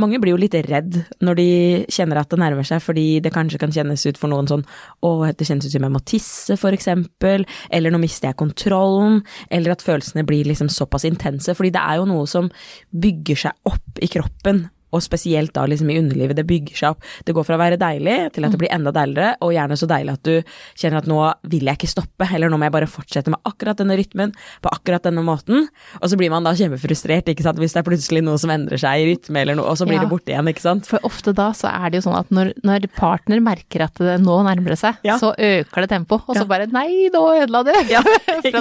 Mange 0.00 0.20
blir 0.22 0.32
jo 0.32 0.40
litt 0.40 0.56
redd 0.68 0.96
når 1.24 1.38
de 1.40 1.48
kjenner 1.92 2.22
at 2.22 2.32
det 2.32 2.40
nærmer 2.40 2.66
seg, 2.68 2.80
fordi 2.84 3.20
det 3.24 3.34
kanskje 3.34 3.60
kan 3.60 3.74
kjennes 3.74 4.06
ut 4.08 4.20
for 4.20 4.32
noen 4.32 4.48
sånn 4.48 4.64
å, 5.04 5.12
det 5.28 5.44
kjennes 5.44 5.68
ut 5.68 5.74
som 5.74 5.84
jeg 5.84 5.94
må 5.94 6.02
tisse, 6.08 6.56
for 6.60 6.76
eksempel, 6.76 7.44
eller 7.68 7.92
nå 7.92 8.00
mister 8.00 8.30
jeg 8.30 8.40
kontrollen, 8.40 9.20
eller 9.52 9.76
at 9.76 9.84
følelsene 9.84 10.24
blir 10.28 10.48
liksom 10.48 10.72
såpass 10.72 11.04
intense, 11.08 11.52
fordi 11.58 11.74
det 11.76 11.84
er 11.84 12.00
jo 12.00 12.08
noe 12.08 12.26
som 12.30 12.48
bygger 12.96 13.46
seg 13.46 13.68
opp 13.68 14.00
i 14.00 14.10
kroppen 14.10 14.66
og 14.92 15.02
spesielt 15.04 15.52
da 15.56 15.66
liksom 15.68 15.90
i 15.92 15.98
underlivet, 16.00 16.36
det 16.38 16.46
bygger 16.48 16.76
seg 16.78 16.90
opp. 16.94 17.02
Det 17.26 17.34
går 17.36 17.44
fra 17.44 17.56
å 17.58 17.60
være 17.60 17.76
deilig 17.80 18.32
til 18.34 18.44
at 18.46 18.54
det 18.54 18.60
blir 18.62 18.72
enda 18.72 18.92
deiligere, 18.94 19.34
og 19.44 19.52
gjerne 19.52 19.76
så 19.76 19.88
deilig 19.90 20.14
at 20.16 20.22
du 20.24 20.34
kjenner 20.78 20.98
at 21.02 21.08
nå 21.10 21.18
vil 21.52 21.68
jeg 21.68 21.76
ikke 21.78 21.90
stoppe, 21.92 22.28
eller 22.34 22.48
nå 22.52 22.56
må 22.60 22.68
jeg 22.68 22.74
bare 22.78 22.88
fortsette 22.90 23.30
med 23.34 23.40
akkurat 23.48 23.76
denne 23.82 23.96
rytmen, 24.00 24.32
på 24.64 24.72
akkurat 24.72 25.04
denne 25.04 25.24
måten. 25.26 25.66
Og 26.00 26.08
så 26.08 26.16
blir 26.20 26.30
man 26.32 26.44
da 26.46 26.54
kjempefrustrert, 26.56 27.28
ikke 27.28 27.44
sant, 27.44 27.58
hvis 27.60 27.76
det 27.76 27.82
er 27.82 27.88
plutselig 27.90 28.22
noe 28.24 28.38
som 28.40 28.50
endrer 28.54 28.80
seg 28.80 29.02
i 29.04 29.10
rytme 29.12 29.42
eller 29.44 29.58
noe, 29.60 29.68
og 29.68 29.76
så 29.80 29.84
blir 29.88 29.98
Ja. 29.98 30.04
det 30.06 30.10
borte 30.12 30.32
igjen, 30.32 30.48
ikke 30.48 30.64
sant. 30.64 30.86
For 30.88 30.98
ofte 31.04 31.34
da 31.34 31.50
så 31.52 31.68
er 31.68 31.90
det 31.90 32.00
jo 32.00 32.08
sånn 32.10 32.18
at 32.18 32.30
når, 32.30 32.52
når 32.64 32.88
partner 32.96 33.40
merker 33.44 33.84
at 33.84 33.94
det 34.00 34.18
nå 34.24 34.38
nærmer 34.46 34.72
det 34.74 34.78
seg, 34.80 34.96
Ja. 35.04 35.18
så 35.18 35.34
øker 35.36 35.84
det 35.84 35.88
tempo, 35.90 36.22
og 36.26 36.34
så 36.36 36.42
Ja. 36.42 36.44
bare 36.48 36.66
nei, 36.72 37.08
nå 37.12 37.24
ødela 37.42 37.64
du! 37.64 37.72
Det, 38.48 38.52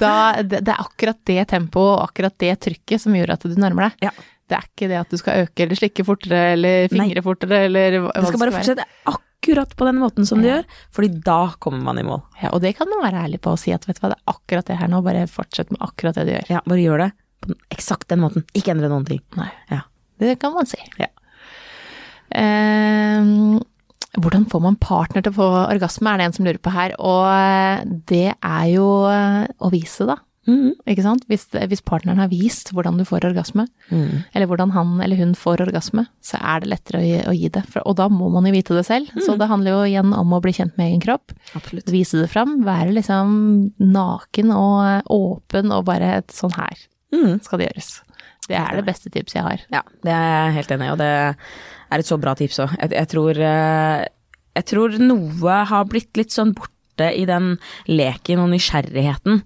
da, 0.00 0.42
det, 0.42 0.60
det 0.64 0.72
er 0.72 0.80
akkurat 0.82 1.18
det 1.28 1.46
tempoet 1.48 1.98
og 1.98 2.08
akkurat 2.08 2.34
det 2.40 2.54
trykket 2.64 3.00
som 3.00 3.14
gjør 3.16 3.34
at 3.36 3.44
du 3.46 3.54
nærmer 3.60 3.90
deg. 4.00 4.10
Det 4.44 4.56
er 4.58 4.66
ikke 4.68 4.88
det 4.90 4.98
at 5.00 5.12
du 5.12 5.20
skal 5.20 5.46
øke 5.46 5.64
eller 5.64 5.78
slikke 5.78 6.04
fortere 6.06 6.40
eller 6.54 6.88
fingre 6.92 7.22
fortere 7.24 7.62
eller 7.68 7.98
hva 8.04 8.12
Det 8.12 8.28
skal 8.28 8.42
bare 8.42 8.52
være. 8.52 8.60
fortsette 8.60 9.14
akkurat 9.14 9.74
på 9.76 9.88
den 9.88 9.98
måten 10.00 10.28
som 10.28 10.40
ja. 10.40 10.42
du 10.42 10.50
gjør, 10.50 10.78
fordi 10.98 11.10
da 11.24 11.40
kommer 11.60 11.84
man 11.88 12.00
i 12.00 12.06
mål. 12.06 12.22
Ja, 12.42 12.52
og 12.52 12.62
det 12.64 12.74
kan 12.78 12.88
man 12.92 13.04
være 13.04 13.24
ærlig 13.24 13.40
på 13.44 13.54
og 13.56 13.60
si 13.60 13.74
at 13.76 13.88
vet 13.88 14.00
du 14.00 14.04
hva, 14.04 14.12
det 14.12 14.20
er 14.20 14.34
akkurat 14.34 14.70
det 14.70 14.78
her 14.80 14.92
nå, 14.92 15.02
bare 15.04 15.26
fortsett 15.30 15.72
med 15.72 15.84
akkurat 15.84 16.20
det 16.20 16.26
du 16.28 16.32
gjør. 16.36 16.48
Ja, 16.52 16.62
bare 16.68 16.84
gjør 16.84 17.04
det 17.06 17.10
på 17.44 17.56
eksakt 17.76 18.08
den 18.12 18.22
måten, 18.24 18.46
ikke 18.56 18.72
endre 18.72 18.88
noen 18.92 19.04
ting. 19.08 19.20
Nei. 19.36 19.50
Ja. 19.72 19.84
Det 20.20 20.38
kan 20.40 20.54
man 20.54 20.68
si. 20.68 20.80
Ja. 21.00 21.10
Eh, 22.34 23.32
hvordan 24.20 24.46
får 24.50 24.62
man 24.62 24.78
partner 24.80 25.24
til 25.24 25.32
å 25.34 25.38
få 25.38 25.48
orgasme, 25.64 26.12
er 26.12 26.20
det 26.20 26.28
en 26.28 26.36
som 26.36 26.46
lurer 26.46 26.62
på 26.62 26.72
her. 26.74 26.94
Og 27.02 27.24
eh, 27.30 27.84
det 28.10 28.28
er 28.34 28.66
jo 28.72 28.86
eh, 29.10 29.42
å 29.58 29.70
vise, 29.74 30.06
da. 30.08 30.20
Mhm. 30.46 30.74
Ikke 30.90 31.02
sant? 31.02 31.24
Hvis, 31.30 31.46
hvis 31.52 31.80
partneren 31.84 32.18
har 32.20 32.28
vist 32.28 32.72
hvordan 32.74 32.98
du 33.00 33.04
får 33.08 33.24
orgasme, 33.30 33.66
mm. 33.90 34.24
eller 34.34 34.46
hvordan 34.50 34.72
han 34.74 35.00
eller 35.00 35.16
hun 35.16 35.34
får 35.34 35.62
orgasme, 35.64 36.06
så 36.20 36.36
er 36.40 36.60
det 36.60 36.68
lettere 36.68 37.00
å 37.00 37.04
gi, 37.04 37.18
å 37.30 37.34
gi 37.36 37.48
det. 37.54 37.64
For, 37.72 37.80
og 37.88 37.96
da 37.96 38.08
må 38.12 38.28
man 38.32 38.44
jo 38.44 38.52
vite 38.52 38.76
det 38.76 38.84
selv. 38.86 39.08
Så 39.24 39.38
det 39.40 39.48
handler 39.48 39.72
jo 39.72 39.84
igjen 39.88 40.12
om 40.12 40.34
å 40.36 40.40
bli 40.44 40.52
kjent 40.52 40.76
med 40.76 40.90
egen 40.90 41.00
kropp. 41.04 41.32
Absolutt. 41.56 41.88
Vise 41.94 42.20
det 42.20 42.28
fram. 42.32 42.58
Være 42.66 42.92
liksom 42.92 43.36
naken 43.80 44.52
og 44.52 44.76
eh, 44.84 45.00
åpen 45.16 45.72
og 45.72 45.86
bare 45.88 46.18
et 46.20 46.34
sånn 46.34 46.52
her 46.58 46.76
Mhm. 47.14 47.40
skal 47.44 47.58
det 47.60 47.68
gjøres. 47.68 47.90
Det 48.48 48.56
er 48.58 48.76
det 48.76 48.84
beste 48.84 49.10
tipset 49.12 49.38
jeg 49.38 49.44
har. 49.46 49.60
Ja, 49.72 49.82
det 50.04 50.12
er 50.12 50.24
jeg 50.48 50.54
helt 50.58 50.72
enig 50.74 50.88
i, 50.88 50.92
og 50.92 50.98
det 51.00 51.10
er 51.14 51.98
et 52.02 52.08
så 52.08 52.18
bra 52.20 52.34
tips 52.36 52.58
òg. 52.60 52.74
Jeg, 52.80 52.90
jeg, 52.90 53.08
tror, 53.08 53.38
eh, 53.40 54.06
jeg 54.58 54.66
tror 54.68 54.98
noe 55.00 55.60
har 55.70 55.84
blitt 55.88 56.16
litt 56.20 56.34
sånn 56.34 56.52
borte 56.56 57.08
i 57.14 57.24
den 57.24 57.54
leken 57.88 58.42
og 58.42 58.50
nysgjerrigheten. 58.52 59.42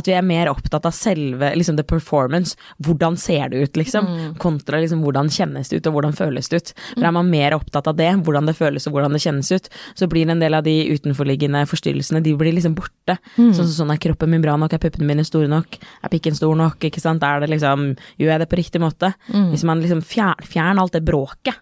At 0.00 0.08
vi 0.08 0.16
er 0.16 0.24
mer 0.26 0.48
opptatt 0.50 0.86
av 0.88 0.94
selve 0.96 1.52
liksom 1.58 1.76
the 1.78 1.84
performance. 1.86 2.56
Hvordan 2.80 3.18
ser 3.20 3.52
det 3.52 3.60
ut, 3.60 3.76
liksom? 3.80 4.08
Kontra 4.40 4.80
liksom 4.80 5.04
hvordan 5.04 5.28
kjennes 5.32 5.68
det 5.70 5.80
ut, 5.80 5.90
og 5.90 5.98
hvordan 5.98 6.16
føles 6.16 6.48
det 6.50 6.62
ut. 6.62 6.72
For 6.94 7.06
er 7.06 7.14
man 7.16 7.30
mer 7.30 7.54
opptatt 7.58 7.90
av 7.90 7.98
det, 8.00 8.10
hvordan 8.24 8.48
det 8.48 8.56
føles 8.58 8.86
og 8.88 8.96
hvordan 8.96 9.12
det 9.16 9.22
kjennes 9.22 9.50
ut, 9.52 9.68
så 9.98 10.08
blir 10.10 10.30
en 10.32 10.40
del 10.40 10.56
av 10.56 10.64
de 10.66 10.74
utenforliggende 10.94 11.62
forstyrrelsene, 11.70 12.22
de 12.24 12.34
blir 12.40 12.56
liksom 12.56 12.74
borte. 12.78 13.18
Sånn 13.36 13.54
som 13.68 13.74
sånn, 13.82 13.92
er 13.94 14.00
kroppen 14.02 14.30
min 14.32 14.42
bra 14.44 14.56
nok, 14.56 14.72
er 14.72 14.82
puppene 14.82 15.06
mine 15.12 15.24
store 15.26 15.50
nok, 15.50 15.76
er 16.04 16.12
pikken 16.12 16.34
stor 16.38 16.56
nok, 16.56 16.78
ikke 16.88 17.02
sant. 17.02 17.22
Er 17.26 17.40
det 17.44 17.50
liksom, 17.52 17.90
gjør 18.20 18.32
jeg 18.34 18.40
det 18.44 18.48
på 18.50 18.60
riktig 18.62 18.80
måte? 18.82 19.12
Hvis 19.52 19.64
man 19.68 19.82
liksom 19.84 20.00
fjerner, 20.02 20.46
fjern 20.46 20.78
alt 20.80 20.96
det 20.96 21.04
bråket 21.04 21.58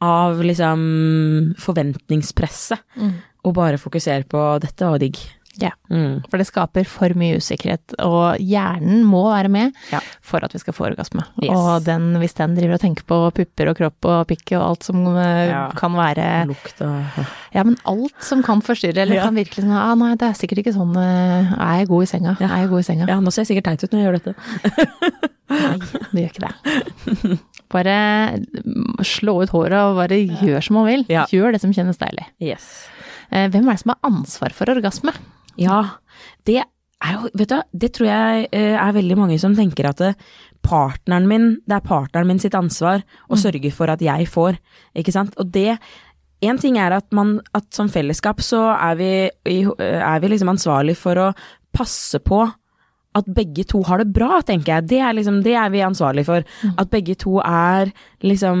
av 0.00 0.40
liksom 0.44 1.54
forventningspresset, 1.58 2.78
og 3.44 3.54
bare 3.56 3.76
fokuserer 3.80 4.24
på 4.28 4.40
dette 4.62 4.84
var 4.88 4.98
digg. 5.02 5.18
Ja. 5.62 5.70
Mm. 5.90 6.22
For 6.30 6.40
det 6.40 6.46
skaper 6.48 6.86
for 6.88 7.12
mye 7.18 7.36
usikkerhet, 7.38 7.94
og 8.02 8.40
hjernen 8.42 9.04
må 9.06 9.20
være 9.30 9.48
med 9.52 9.72
Ja. 9.92 10.00
for 10.24 10.42
at 10.44 10.52
vi 10.52 10.58
skal 10.58 10.74
få 10.74 10.86
orgasme. 10.88 11.22
Yes. 11.42 11.50
Og 11.54 11.84
den, 11.86 12.08
hvis 12.18 12.34
den 12.34 12.56
driver 12.56 12.74
og 12.74 12.80
tenker 12.82 13.06
på 13.06 13.18
pupper 13.36 13.70
og 13.70 13.76
kropp 13.78 14.08
og 14.10 14.26
pikk 14.32 14.52
og 14.58 14.64
alt 14.70 14.82
som 14.88 15.04
eh, 15.16 15.48
Ja. 15.52 15.68
kan 15.78 15.92
være 15.94 16.46
Lukt 16.50 16.80
og 16.82 17.22
Ja, 17.54 17.62
men 17.62 17.76
alt 17.86 18.18
som 18.26 18.42
kan 18.42 18.60
forstyrre, 18.62 19.02
eller 19.04 19.16
Ja. 19.20 19.24
kan 19.28 19.34
virkelig 19.38 19.62
sånn 19.64 19.76
ah, 19.76 19.94
nei, 19.94 20.14
det 20.16 20.26
er 20.28 20.34
sikkert 20.38 20.64
ikke 20.64 20.74
sånn 20.74 20.96
eh, 20.98 21.52
Er 21.54 21.78
jeg 21.84 21.88
god 21.88 22.02
i 22.02 22.06
senga? 22.10 22.36
Er 22.40 22.56
jeg 22.64 22.68
god 22.74 22.80
i 22.80 22.88
senga? 22.90 23.06
Ja, 23.08 23.20
nå 23.20 23.30
ser 23.32 23.44
jeg 23.44 23.52
sikkert 23.54 23.70
teit 23.70 23.84
ut 23.84 23.92
når 23.94 24.00
jeg 24.00 24.06
gjør 24.08 24.18
dette. 24.18 24.34
Nei, 25.54 25.76
det 26.10 26.22
gjør 26.24 26.32
ikke 26.32 26.46
det. 26.48 27.38
Bare 27.74 27.94
mm, 28.40 28.98
slå 29.06 29.36
ut 29.44 29.52
håret 29.54 29.76
og 29.78 29.96
bare 29.98 30.18
gjør 30.18 30.62
som 30.64 30.76
man 30.80 30.86
vil. 30.88 31.04
Gjør 31.30 31.54
det 31.54 31.60
som 31.62 31.72
kjennes 31.74 31.98
deilig. 32.00 32.26
Yes. 32.42 32.66
Eh, 33.30 33.48
Hvem 33.52 33.66
er 33.68 33.76
det 33.76 33.82
som 33.82 33.92
har 33.94 34.10
ansvar 34.10 34.54
for 34.56 34.70
orgasme? 34.72 35.14
Ja, 35.60 35.80
det 36.48 36.62
er 36.64 37.12
jo, 37.16 37.28
vet 37.36 37.52
du, 37.52 37.58
det 37.84 37.92
tror 37.96 38.08
jeg 38.08 38.48
eh, 38.54 38.74
er 38.78 38.96
veldig 38.96 39.18
mange 39.20 39.38
som 39.42 39.54
tenker 39.56 39.90
at 39.90 40.00
det, 40.00 40.14
partneren 40.64 41.28
min, 41.28 41.50
det 41.68 41.76
er 41.76 41.84
partneren 41.84 42.30
min 42.30 42.40
sitt 42.40 42.56
ansvar 42.56 43.04
å 43.28 43.36
sørge 43.36 43.68
for 43.74 43.92
at 43.92 44.02
jeg 44.02 44.28
får, 44.32 44.56
ikke 44.96 45.12
sant? 45.12 45.34
Og 45.40 45.50
det, 45.52 45.76
en 46.44 46.60
ting 46.60 46.78
er 46.80 46.96
at 46.96 47.10
man, 47.16 47.36
at 47.56 47.68
som 47.76 47.90
fellesskap 47.92 48.40
så 48.44 48.66
er 48.72 48.96
vi, 49.00 49.12
er 49.44 50.22
vi 50.22 50.32
liksom 50.32 50.54
ansvarlig 50.54 50.96
for 51.00 51.20
å 51.20 51.30
passe 51.74 52.20
på 52.24 52.46
at 53.14 53.28
begge 53.30 53.64
to 53.70 53.82
har 53.86 54.02
det 54.02 54.10
bra, 54.14 54.40
tenker 54.46 54.76
jeg. 54.76 54.88
Det 54.90 54.98
er, 54.98 55.14
liksom, 55.16 55.40
det 55.44 55.54
er 55.58 55.70
vi 55.70 55.84
ansvarlige 55.86 56.26
for. 56.28 56.46
At 56.80 56.90
begge 56.90 57.14
to 57.20 57.38
er 57.46 57.92
liksom 58.24 58.58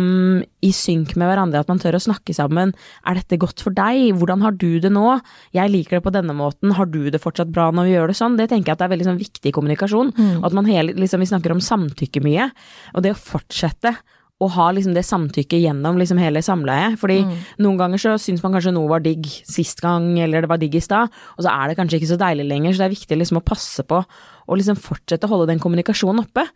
i 0.64 0.70
synk 0.74 1.16
med 1.18 1.30
hverandre, 1.30 1.64
at 1.64 1.70
man 1.72 1.80
tør 1.82 1.98
å 1.98 2.02
snakke 2.04 2.36
sammen. 2.36 2.74
Er 3.08 3.18
dette 3.18 3.40
godt 3.40 3.64
for 3.64 3.74
deg? 3.74 4.14
Hvordan 4.20 4.44
har 4.44 4.56
du 4.60 4.78
det 4.82 4.92
nå? 4.94 5.18
Jeg 5.56 5.72
liker 5.72 5.98
det 5.98 6.06
på 6.06 6.14
denne 6.14 6.36
måten, 6.36 6.74
har 6.78 6.86
du 6.86 7.02
det 7.10 7.22
fortsatt 7.22 7.50
bra 7.54 7.70
når 7.74 7.88
vi 7.88 7.94
gjør 7.96 8.12
det 8.12 8.18
sånn? 8.20 8.38
Det 8.40 8.48
tenker 8.52 8.72
jeg 8.72 8.78
at 8.78 8.84
det 8.84 8.88
er 8.88 8.94
veldig 8.94 9.10
sånn 9.10 9.22
viktig 9.22 9.54
kommunikasjon. 9.56 10.14
Og 10.38 10.50
at 10.50 10.56
man 10.56 10.70
hele, 10.70 10.94
liksom, 10.98 11.24
vi 11.24 11.32
snakker 11.32 11.54
om 11.54 11.64
samtykke 11.64 12.22
mye. 12.24 12.50
Og 12.94 13.04
det 13.04 13.14
å 13.14 13.20
fortsette 13.20 13.96
å 14.44 14.50
ha 14.52 14.68
liksom 14.74 14.94
det 14.96 15.04
samtykket 15.08 15.62
gjennom 15.64 15.98
liksom 16.00 16.20
hele 16.20 16.42
samleiet. 16.44 16.98
Fordi 17.00 17.22
noen 17.64 17.80
ganger 17.80 18.02
så 18.02 18.14
syns 18.20 18.44
man 18.44 18.56
kanskje 18.56 18.74
noe 18.76 18.90
var 18.90 19.04
digg 19.04 19.26
sist 19.26 19.82
gang, 19.84 20.12
eller 20.20 20.44
det 20.44 20.52
var 20.52 20.60
digg 20.60 20.76
i 20.78 20.84
stad, 20.84 21.12
og 21.36 21.46
så 21.46 21.50
er 21.52 21.70
det 21.70 21.78
kanskje 21.80 22.00
ikke 22.00 22.12
så 22.12 22.20
deilig 22.20 22.48
lenger, 22.50 22.74
så 22.74 22.84
det 22.84 22.88
er 22.90 22.96
viktig 22.96 23.20
liksom 23.20 23.40
å 23.40 23.46
passe 23.46 23.86
på 23.88 24.04
å 24.04 24.58
liksom 24.60 24.78
fortsette 24.80 25.28
å 25.28 25.34
holde 25.34 25.50
den 25.52 25.62
kommunikasjonen 25.62 26.24
oppe. 26.26 26.46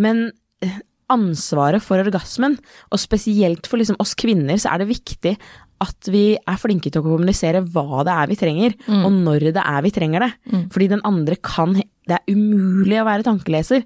Men 0.00 0.28
eh, 0.64 0.78
ansvaret 1.12 1.84
for 1.84 2.02
orgasmen, 2.02 2.56
og 2.90 3.02
spesielt 3.02 3.68
for 3.68 3.80
liksom 3.80 3.98
oss 4.02 4.16
kvinner, 4.18 4.58
så 4.58 4.72
er 4.72 4.82
det 4.82 4.90
viktig 4.90 5.36
at 5.84 6.08
vi 6.08 6.36
er 6.38 6.56
flinke 6.60 6.88
til 6.90 7.02
å 7.02 7.04
kommunisere 7.04 7.60
hva 7.74 8.02
det 8.06 8.12
er 8.14 8.30
vi 8.30 8.36
trenger, 8.40 8.76
og 9.04 9.10
når 9.12 9.48
det 9.52 9.62
er 9.64 9.82
vi 9.84 9.90
trenger 9.92 10.24
det. 10.24 10.30
Fordi 10.72 10.88
den 10.94 11.02
andre 11.04 11.36
kan 11.44 11.74
Det 12.06 12.14
er 12.20 12.32
umulig 12.32 13.00
å 13.02 13.04
være 13.08 13.24
tankeleser. 13.26 13.82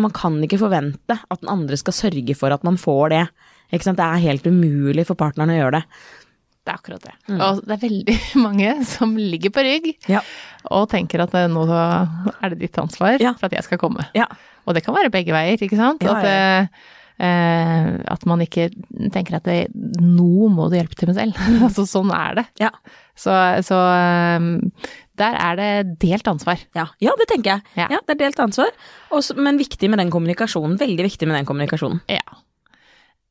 Man 0.00 0.12
kan 0.14 0.36
ikke 0.46 0.60
forvente 0.60 1.16
at 1.18 1.40
den 1.42 1.50
andre 1.50 1.76
skal 1.76 1.92
sørge 1.96 2.36
for 2.38 2.54
at 2.54 2.62
man 2.62 2.76
får 2.78 3.08
det. 3.10 3.24
Det 3.72 3.98
er 3.98 4.22
helt 4.22 4.46
umulig 4.46 5.04
for 5.08 5.18
partneren 5.18 5.50
å 5.50 5.56
gjøre 5.58 5.80
det. 5.80 5.84
Det 6.66 6.72
er 6.72 6.78
akkurat 6.78 7.02
det. 7.02 7.14
Og 7.36 7.60
det 7.66 7.74
er 7.76 7.82
veldig 7.82 8.16
mange 8.46 8.70
som 8.86 9.16
ligger 9.18 9.50
på 9.54 9.62
rygg 9.66 9.84
Ja. 10.10 10.20
og 10.70 10.88
tenker 10.90 11.22
at 11.22 11.34
eh, 11.38 11.46
nå 11.50 11.62
er 11.70 12.48
det 12.54 12.58
ditt 12.64 12.78
ansvar 12.82 13.18
Ja. 13.22 13.34
for 13.38 13.46
at 13.46 13.52
jeg 13.58 13.66
skal 13.66 13.78
komme. 13.78 14.06
Ja. 14.14 14.26
Og 14.66 14.74
det 14.74 14.82
kan 14.86 14.94
være 14.96 15.10
begge 15.14 15.30
veier, 15.34 15.58
ikke 15.62 15.78
sant? 15.78 16.02
Ja, 16.02 16.16
at, 16.18 16.24
eh, 16.26 16.66
at 17.18 18.26
man 18.28 18.42
ikke 18.44 18.68
tenker 19.14 19.38
at 19.38 19.46
det, 19.48 19.58
nå 19.74 20.50
må 20.52 20.68
du 20.68 20.76
hjelpe 20.76 20.98
til 20.98 21.10
med 21.10 21.18
selv. 21.18 21.42
altså 21.66 21.86
sånn 21.88 22.12
er 22.14 22.40
det. 22.40 22.46
Ja. 22.60 22.72
Så, 23.16 23.32
så 23.64 23.78
eh, 23.96 24.48
der 25.16 25.38
er 25.40 25.60
det 25.60 26.00
delt 26.02 26.28
ansvar. 26.28 26.60
Ja, 26.76 26.90
ja 27.02 27.14
det 27.20 27.28
tenker 27.32 27.56
jeg. 27.56 27.76
Ja. 27.78 27.90
Ja. 27.96 28.02
det 28.04 28.16
er 28.16 28.26
delt 28.26 28.42
ansvar. 28.42 28.72
Også, 29.14 29.36
men 29.40 29.60
viktig 29.60 29.88
med 29.92 30.02
den 30.02 30.12
kommunikasjonen. 30.12 30.76
Veldig 30.80 31.08
viktig 31.08 31.28
med 31.28 31.40
den 31.40 31.48
kommunikasjonen. 31.48 32.02
Ja. 32.12 32.42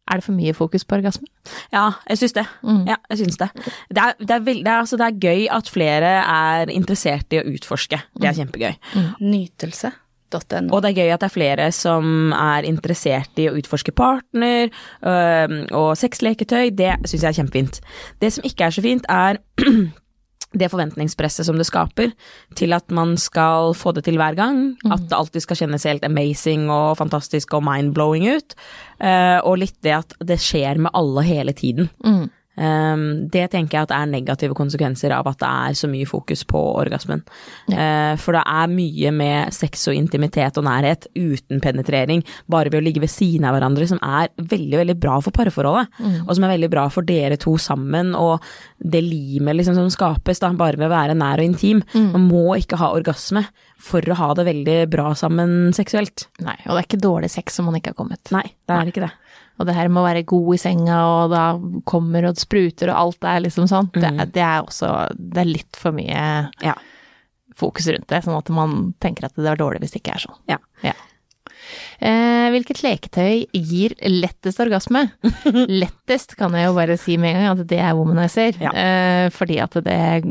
Er 0.05 0.21
det 0.21 0.25
for 0.27 0.37
mye 0.37 0.53
fokus 0.53 0.83
på 0.85 0.99
orgasme? 0.99 1.25
Ja, 1.73 1.87
jeg 2.11 2.19
syns 2.21 2.35
det. 2.37 2.43
Ja, 2.85 2.97
jeg 3.09 3.23
syns 3.23 3.39
det. 3.41 3.47
Det 3.89 4.03
er, 4.03 4.13
det, 4.19 4.29
er 4.29 4.43
veld, 4.45 4.61
det, 4.61 4.69
er, 4.69 4.83
altså, 4.83 4.99
det 5.01 5.07
er 5.07 5.21
gøy 5.23 5.47
at 5.49 5.69
flere 5.73 6.11
er 6.21 6.73
interessert 6.73 7.33
i 7.33 7.41
å 7.41 7.45
utforske. 7.55 8.03
Det 8.13 8.29
er 8.29 8.37
kjempegøy. 8.37 8.75
Nytelse.no. 10.25 10.73
Og 10.73 10.81
det 10.83 10.91
er 10.91 11.01
gøy 11.01 11.13
at 11.13 11.21
det 11.21 11.29
er 11.29 11.33
flere 11.33 11.67
som 11.71 12.33
er 12.33 12.65
interessert 12.67 13.41
i 13.41 13.49
å 13.49 13.55
utforske 13.57 13.93
partner 13.95 14.69
øh, 14.69 15.59
og 15.75 15.93
sexleketøy. 15.97 16.71
Det 16.75 16.95
syns 17.05 17.21
jeg 17.21 17.29
er 17.29 17.37
kjempefint. 17.39 17.81
Det 18.21 18.33
som 18.33 18.47
ikke 18.47 18.67
er 18.67 18.75
så 18.75 18.83
fint, 18.85 19.05
er 19.09 19.39
det 20.59 20.69
forventningspresset 20.71 21.47
som 21.47 21.57
det 21.59 21.67
skaper 21.67 22.13
til 22.55 22.75
at 22.75 22.91
man 22.93 23.15
skal 23.19 23.73
få 23.75 23.91
det 23.95 24.05
til 24.07 24.17
hver 24.17 24.37
gang. 24.37 24.63
At 24.87 25.07
det 25.09 25.17
alltid 25.17 25.45
skal 25.45 25.61
kjennes 25.63 25.87
helt 25.87 26.05
amazing 26.07 26.69
og 26.69 26.97
fantastisk 27.01 27.53
og 27.57 27.65
mind-blowing 27.67 28.27
ut. 28.35 28.57
Eh, 28.99 29.39
og 29.43 29.59
litt 29.63 29.77
det 29.85 29.99
at 29.99 30.17
det 30.23 30.39
skjer 30.41 30.81
med 30.81 30.95
alle 30.95 31.25
hele 31.27 31.55
tiden. 31.55 31.91
Um, 32.55 33.27
det 33.31 33.49
tenker 33.51 33.77
jeg 33.77 33.87
at 33.89 33.93
er 33.95 34.09
negative 34.09 34.55
konsekvenser 34.57 35.13
av 35.15 35.27
at 35.27 35.41
det 35.41 35.49
er 35.49 35.77
så 35.77 35.89
mye 35.91 36.07
fokus 36.07 36.45
på 36.47 36.61
orgasmen. 36.79 37.23
Eh, 37.71 38.13
for 38.21 38.37
det 38.37 38.43
er 38.45 38.71
mye 38.71 39.11
med 39.15 39.55
sex 39.55 39.87
og 39.91 39.97
intimitet 39.97 40.57
og 40.59 40.67
nærhet 40.67 41.07
uten 41.15 41.61
penetrering, 41.63 42.23
bare 42.51 42.71
ved 42.71 42.81
å 42.81 42.85
ligge 42.85 43.03
ved 43.03 43.11
siden 43.11 43.47
av 43.47 43.57
hverandre, 43.57 43.87
som 43.89 43.99
er 44.01 44.31
veldig, 44.39 44.79
veldig 44.81 44.97
bra 45.01 45.19
for 45.23 45.35
parforholdet. 45.35 45.91
Og 46.25 46.33
som 46.35 46.47
er 46.47 46.55
veldig 46.55 46.71
bra 46.71 46.87
for 46.93 47.07
dere 47.07 47.37
to 47.41 47.57
sammen, 47.61 48.13
og 48.15 48.43
det 48.79 49.03
limet 49.03 49.59
liksom 49.59 49.77
som 49.77 49.91
skapes 49.93 50.41
da, 50.43 50.51
bare 50.55 50.79
ved 50.79 50.89
å 50.89 50.95
være 50.95 51.17
nær 51.17 51.41
og 51.41 51.49
intim. 51.49 51.83
Man 51.93 52.29
må 52.29 52.47
ikke 52.59 52.79
ha 52.81 52.93
orgasme 52.95 53.45
for 53.81 54.05
å 54.09 54.17
ha 54.19 54.31
det 54.37 54.47
veldig 54.47 54.77
bra 54.91 55.11
sammen 55.17 55.73
seksuelt. 55.75 56.27
Nei, 56.45 56.57
og 56.65 56.75
det 56.75 56.79
er 56.79 56.87
ikke 56.87 57.03
dårlig 57.03 57.31
sex 57.33 57.59
om 57.59 57.69
man 57.69 57.79
ikke 57.79 57.93
har 57.93 57.99
kommet. 57.99 58.23
Nei, 58.35 58.45
det 58.65 58.77
er 58.77 58.91
ikke 58.91 59.05
det. 59.05 59.13
Og 59.59 59.65
det 59.69 59.75
her 59.77 59.87
med 59.87 60.01
å 60.03 60.05
være 60.07 60.25
god 60.27 60.53
i 60.55 60.57
senga, 60.59 60.97
og 61.07 61.29
da 61.31 61.43
kommer 61.87 62.25
og 62.27 62.35
spruter 62.41 62.89
og 62.91 62.97
alt 62.99 63.23
er 63.23 63.39
liksom 63.45 63.69
sånn, 63.71 63.87
det, 63.93 64.03
er- 64.03 64.25
det 64.35 64.43
er 64.43 64.61
også 64.65 64.89
Det 65.15 65.37
er 65.41 65.45
litt 65.45 65.75
for 65.79 65.91
mye 65.95 66.51
Ja. 66.61 66.73
fokus 67.55 67.87
rundt 67.87 68.07
det, 68.11 68.23
sånn 68.25 68.37
at 68.37 68.49
man 68.49 68.93
tenker 68.99 69.25
at 69.29 69.35
det 69.35 69.45
var 69.47 69.55
dårlig 69.55 69.79
hvis 69.79 69.91
det 69.95 70.01
ikke 70.03 70.15
er 70.15 70.25
sånn. 70.27 70.39
Ja. 70.51 70.57
Ja. 70.83 70.93
Eh, 72.01 72.47
hvilket 72.53 72.81
leketøy 72.83 73.45
gir 73.55 73.93
lettest 74.03 74.59
orgasme? 74.59 75.05
lettest 75.81 76.35
kan 76.39 76.53
jeg 76.57 76.67
jo 76.67 76.73
bare 76.77 76.97
si 76.99 77.15
med 77.21 77.35
en 77.35 77.43
gang 77.45 77.59
at 77.61 77.67
det 77.69 77.79
er 77.79 77.95
womanizer, 77.97 78.57
Ja. 78.61 78.71
eh, 78.75 79.29
fordi 79.33 79.59
at 79.63 79.77
det 79.85 79.95
er 79.95 80.25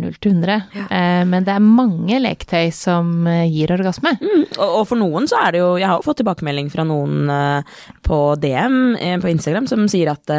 0 0.00 0.14
til 0.20 0.32
100. 0.32 0.56
Eh, 0.88 1.24
men 1.28 1.44
det 1.44 1.54
er 1.54 1.64
mange 1.64 2.20
leketøy 2.24 2.70
som 2.72 3.26
eh, 3.28 3.44
gir 3.52 3.72
orgasme. 3.76 4.14
Mm, 4.20 4.46
og, 4.58 4.66
og 4.80 4.88
for 4.88 5.00
noen 5.00 5.28
så 5.30 5.40
er 5.44 5.52
det 5.56 5.60
jo 5.62 5.70
Jeg 5.80 5.88
har 5.90 6.00
jo 6.00 6.06
fått 6.08 6.20
tilbakemelding 6.22 6.70
fra 6.72 6.84
noen 6.88 7.30
eh, 7.30 7.78
på 8.06 8.20
DM 8.40 8.80
på 9.22 9.30
Instagram 9.30 9.66
som 9.70 9.86
sier 9.90 10.10
at 10.12 10.32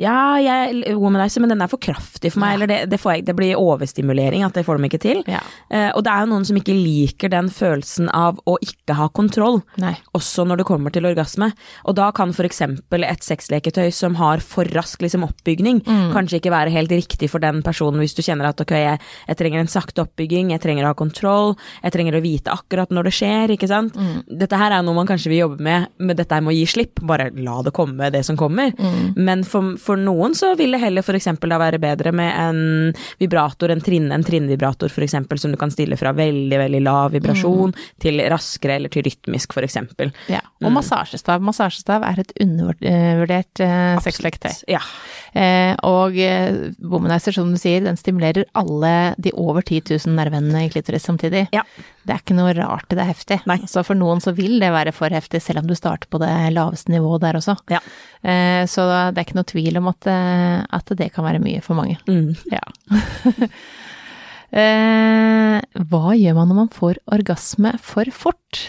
ja, 0.00 0.34
jeg 0.42 0.96
womanizer, 0.98 1.42
men 1.42 1.52
den 1.52 1.62
er 1.62 1.70
for 1.70 1.78
kraftig 1.82 2.32
for 2.34 2.42
meg, 2.42 2.56
eller 2.56 2.70
det, 2.70 2.78
det, 2.90 2.98
får 2.98 3.12
jeg, 3.12 3.24
det 3.28 3.36
blir 3.38 3.60
overstimulering, 3.60 4.42
at 4.42 4.56
det 4.56 4.64
får 4.66 4.80
de 4.80 4.88
ikke 4.88 5.02
til. 5.02 5.20
Ja. 5.30 5.42
Eh, 5.70 5.90
og 5.94 6.02
det 6.06 6.10
er 6.10 6.24
jo 6.24 6.30
noen 6.32 6.46
som 6.48 6.58
ikke 6.58 6.74
liker 6.74 7.30
den 7.30 7.50
følelsen 7.54 8.10
av 8.10 8.40
å 8.50 8.56
ikke 8.64 8.96
ha 8.98 9.06
kontroll, 9.14 9.60
Nei. 9.78 9.94
også 10.18 10.46
når 10.48 10.62
det 10.62 10.66
kommer 10.68 10.94
til 10.94 11.06
orgasme. 11.06 11.52
Og 11.86 11.94
da 11.98 12.08
kan 12.16 12.34
f.eks. 12.34 12.62
et 12.64 13.26
sexleketøy 13.28 13.92
som 13.94 14.18
har 14.18 14.42
for 14.42 14.66
rask 14.74 15.04
liksom, 15.04 15.26
oppbygning, 15.28 15.84
kanskje 16.14 16.40
ikke 16.40 16.54
være 16.54 16.74
helt 16.74 16.94
riktig 16.94 17.30
for 17.30 17.42
den 17.42 17.62
personen 17.64 18.02
hvis 18.02 18.16
du 18.16 18.22
kjenner 18.24 18.50
at 18.50 18.60
ok, 18.60 18.74
jeg, 18.74 18.98
jeg 19.28 19.38
trenger 19.38 19.62
en 19.62 19.70
sakte 19.70 20.02
oppbygging, 20.02 20.50
jeg 20.54 20.62
trenger 20.64 20.88
å 20.88 20.90
ha 20.90 20.98
kontroll, 20.98 21.54
jeg 21.84 21.94
trenger 21.94 22.18
å 22.18 22.24
vite 22.24 22.52
akkurat 22.54 22.90
når 22.94 23.08
det 23.08 23.14
skjer, 23.20 23.54
ikke 23.54 23.70
sant. 23.70 23.94
Dette 24.26 24.58
her 24.58 24.74
er 24.74 24.84
noe 24.84 24.98
man 24.98 25.08
kanskje 25.08 25.30
vil 25.30 25.44
jobbe 25.44 25.62
med, 25.64 25.88
men 26.02 26.18
dette 26.18 26.34
her 26.34 26.42
med 26.44 26.54
å 26.54 26.58
gi 26.58 26.66
slipp, 26.74 27.02
bare 27.06 27.30
la 27.38 27.60
det 27.62 27.74
komme 27.76 28.10
det 28.14 28.24
som 28.26 28.38
kommer. 28.40 28.74
Men 29.14 29.46
for, 29.46 29.74
for 29.84 30.00
noen 30.00 30.34
så 30.36 30.52
vil 30.58 30.74
det 30.74 30.80
heller 30.82 31.04
f.eks. 31.04 31.28
da 31.44 31.58
være 31.60 31.80
bedre 31.82 32.12
med 32.16 32.30
en 32.40 32.60
vibrator, 33.20 33.72
en 33.72 33.82
trinne, 33.84 34.12
en 34.14 34.24
trinnvibrator 34.26 34.92
f.eks., 34.92 35.16
som 35.42 35.54
du 35.54 35.58
kan 35.60 35.72
stille 35.72 35.98
fra 36.00 36.14
veldig, 36.16 36.58
veldig 36.64 36.82
lav 36.84 37.12
vibrasjon 37.14 37.74
til 38.02 38.22
raskere 38.32 38.78
eller 38.78 38.92
til 38.92 39.06
rytmisk 39.06 39.54
f.eks. 39.54 39.80
Ja. 40.32 40.42
Og 40.64 40.72
massasjestav. 40.74 41.42
Massasjestav 41.44 42.04
er 42.06 42.22
et 42.24 42.32
undervurdert 42.42 43.64
eh, 43.64 43.98
sexleketøy. 44.04 44.64
Ja. 44.72 44.82
Eh, 45.34 45.74
og 45.86 46.16
eh, 46.20 46.70
womanizer, 46.82 47.36
som 47.36 47.52
du 47.52 47.60
sier, 47.60 47.84
den 47.84 47.98
stimulerer 48.00 48.48
alle 48.56 48.94
de 49.20 49.34
over 49.34 49.64
10 49.64 49.84
000 49.90 50.16
nervene 50.16 50.66
i 50.66 50.72
klitoris 50.72 51.06
samtidig. 51.06 51.46
Ja. 51.54 51.66
Det 52.04 52.14
er 52.14 52.20
ikke 52.20 52.36
noe 52.36 52.52
rart 52.56 52.90
det 52.92 53.00
er 53.00 53.08
heftig. 53.08 53.40
Nei. 53.48 53.58
Så 53.70 53.84
for 53.86 53.98
noen 53.98 54.20
så 54.24 54.34
vil 54.36 54.58
det 54.62 54.70
være 54.74 54.92
for 54.96 55.12
heftig, 55.14 55.40
selv 55.42 55.62
om 55.62 55.70
du 55.70 55.74
starter 55.78 56.10
på 56.12 56.20
det 56.22 56.30
laveste 56.54 56.92
nivået 56.92 57.24
der 57.24 57.38
også. 57.40 57.56
Ja. 57.72 57.80
Eh, 58.20 58.62
så 58.70 58.86
det 59.10 59.20
er 59.20 59.26
ikke 59.26 59.38
noe 59.40 59.50
tvil 59.50 59.80
om 59.80 59.90
at, 59.92 60.10
eh, 60.10 60.60
at 60.78 60.94
det 61.00 61.10
kan 61.14 61.26
være 61.26 61.42
mye 61.44 61.64
for 61.64 61.78
mange. 61.78 61.96
Mm. 62.08 62.36
Ja. 62.52 62.62
eh, 64.62 65.58
hva 65.90 66.16
gjør 66.20 66.38
man 66.40 66.52
når 66.52 66.60
man 66.64 66.72
får 66.72 67.00
orgasme 67.16 67.76
for 67.82 68.12
fort? 68.14 68.64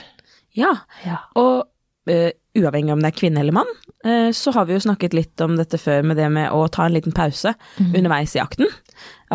ja. 0.55 0.71
Ja. 1.03 1.19
Og 1.35 1.65
uh, 2.09 2.31
uavhengig 2.55 2.93
om 2.93 3.01
det 3.03 3.11
er 3.11 3.19
kvinne 3.19 3.41
eller 3.43 3.55
mann, 3.55 3.71
uh, 4.07 4.31
så 4.35 4.53
har 4.55 4.67
vi 4.69 4.77
jo 4.77 4.83
snakket 4.85 5.15
litt 5.17 5.43
om 5.43 5.57
dette 5.59 5.79
før 5.81 6.05
med 6.07 6.19
det 6.19 6.29
med 6.31 6.53
å 6.55 6.65
ta 6.71 6.87
en 6.87 6.95
liten 6.95 7.15
pause 7.15 7.55
underveis 7.81 8.35
i 8.37 8.43
akten. 8.43 8.69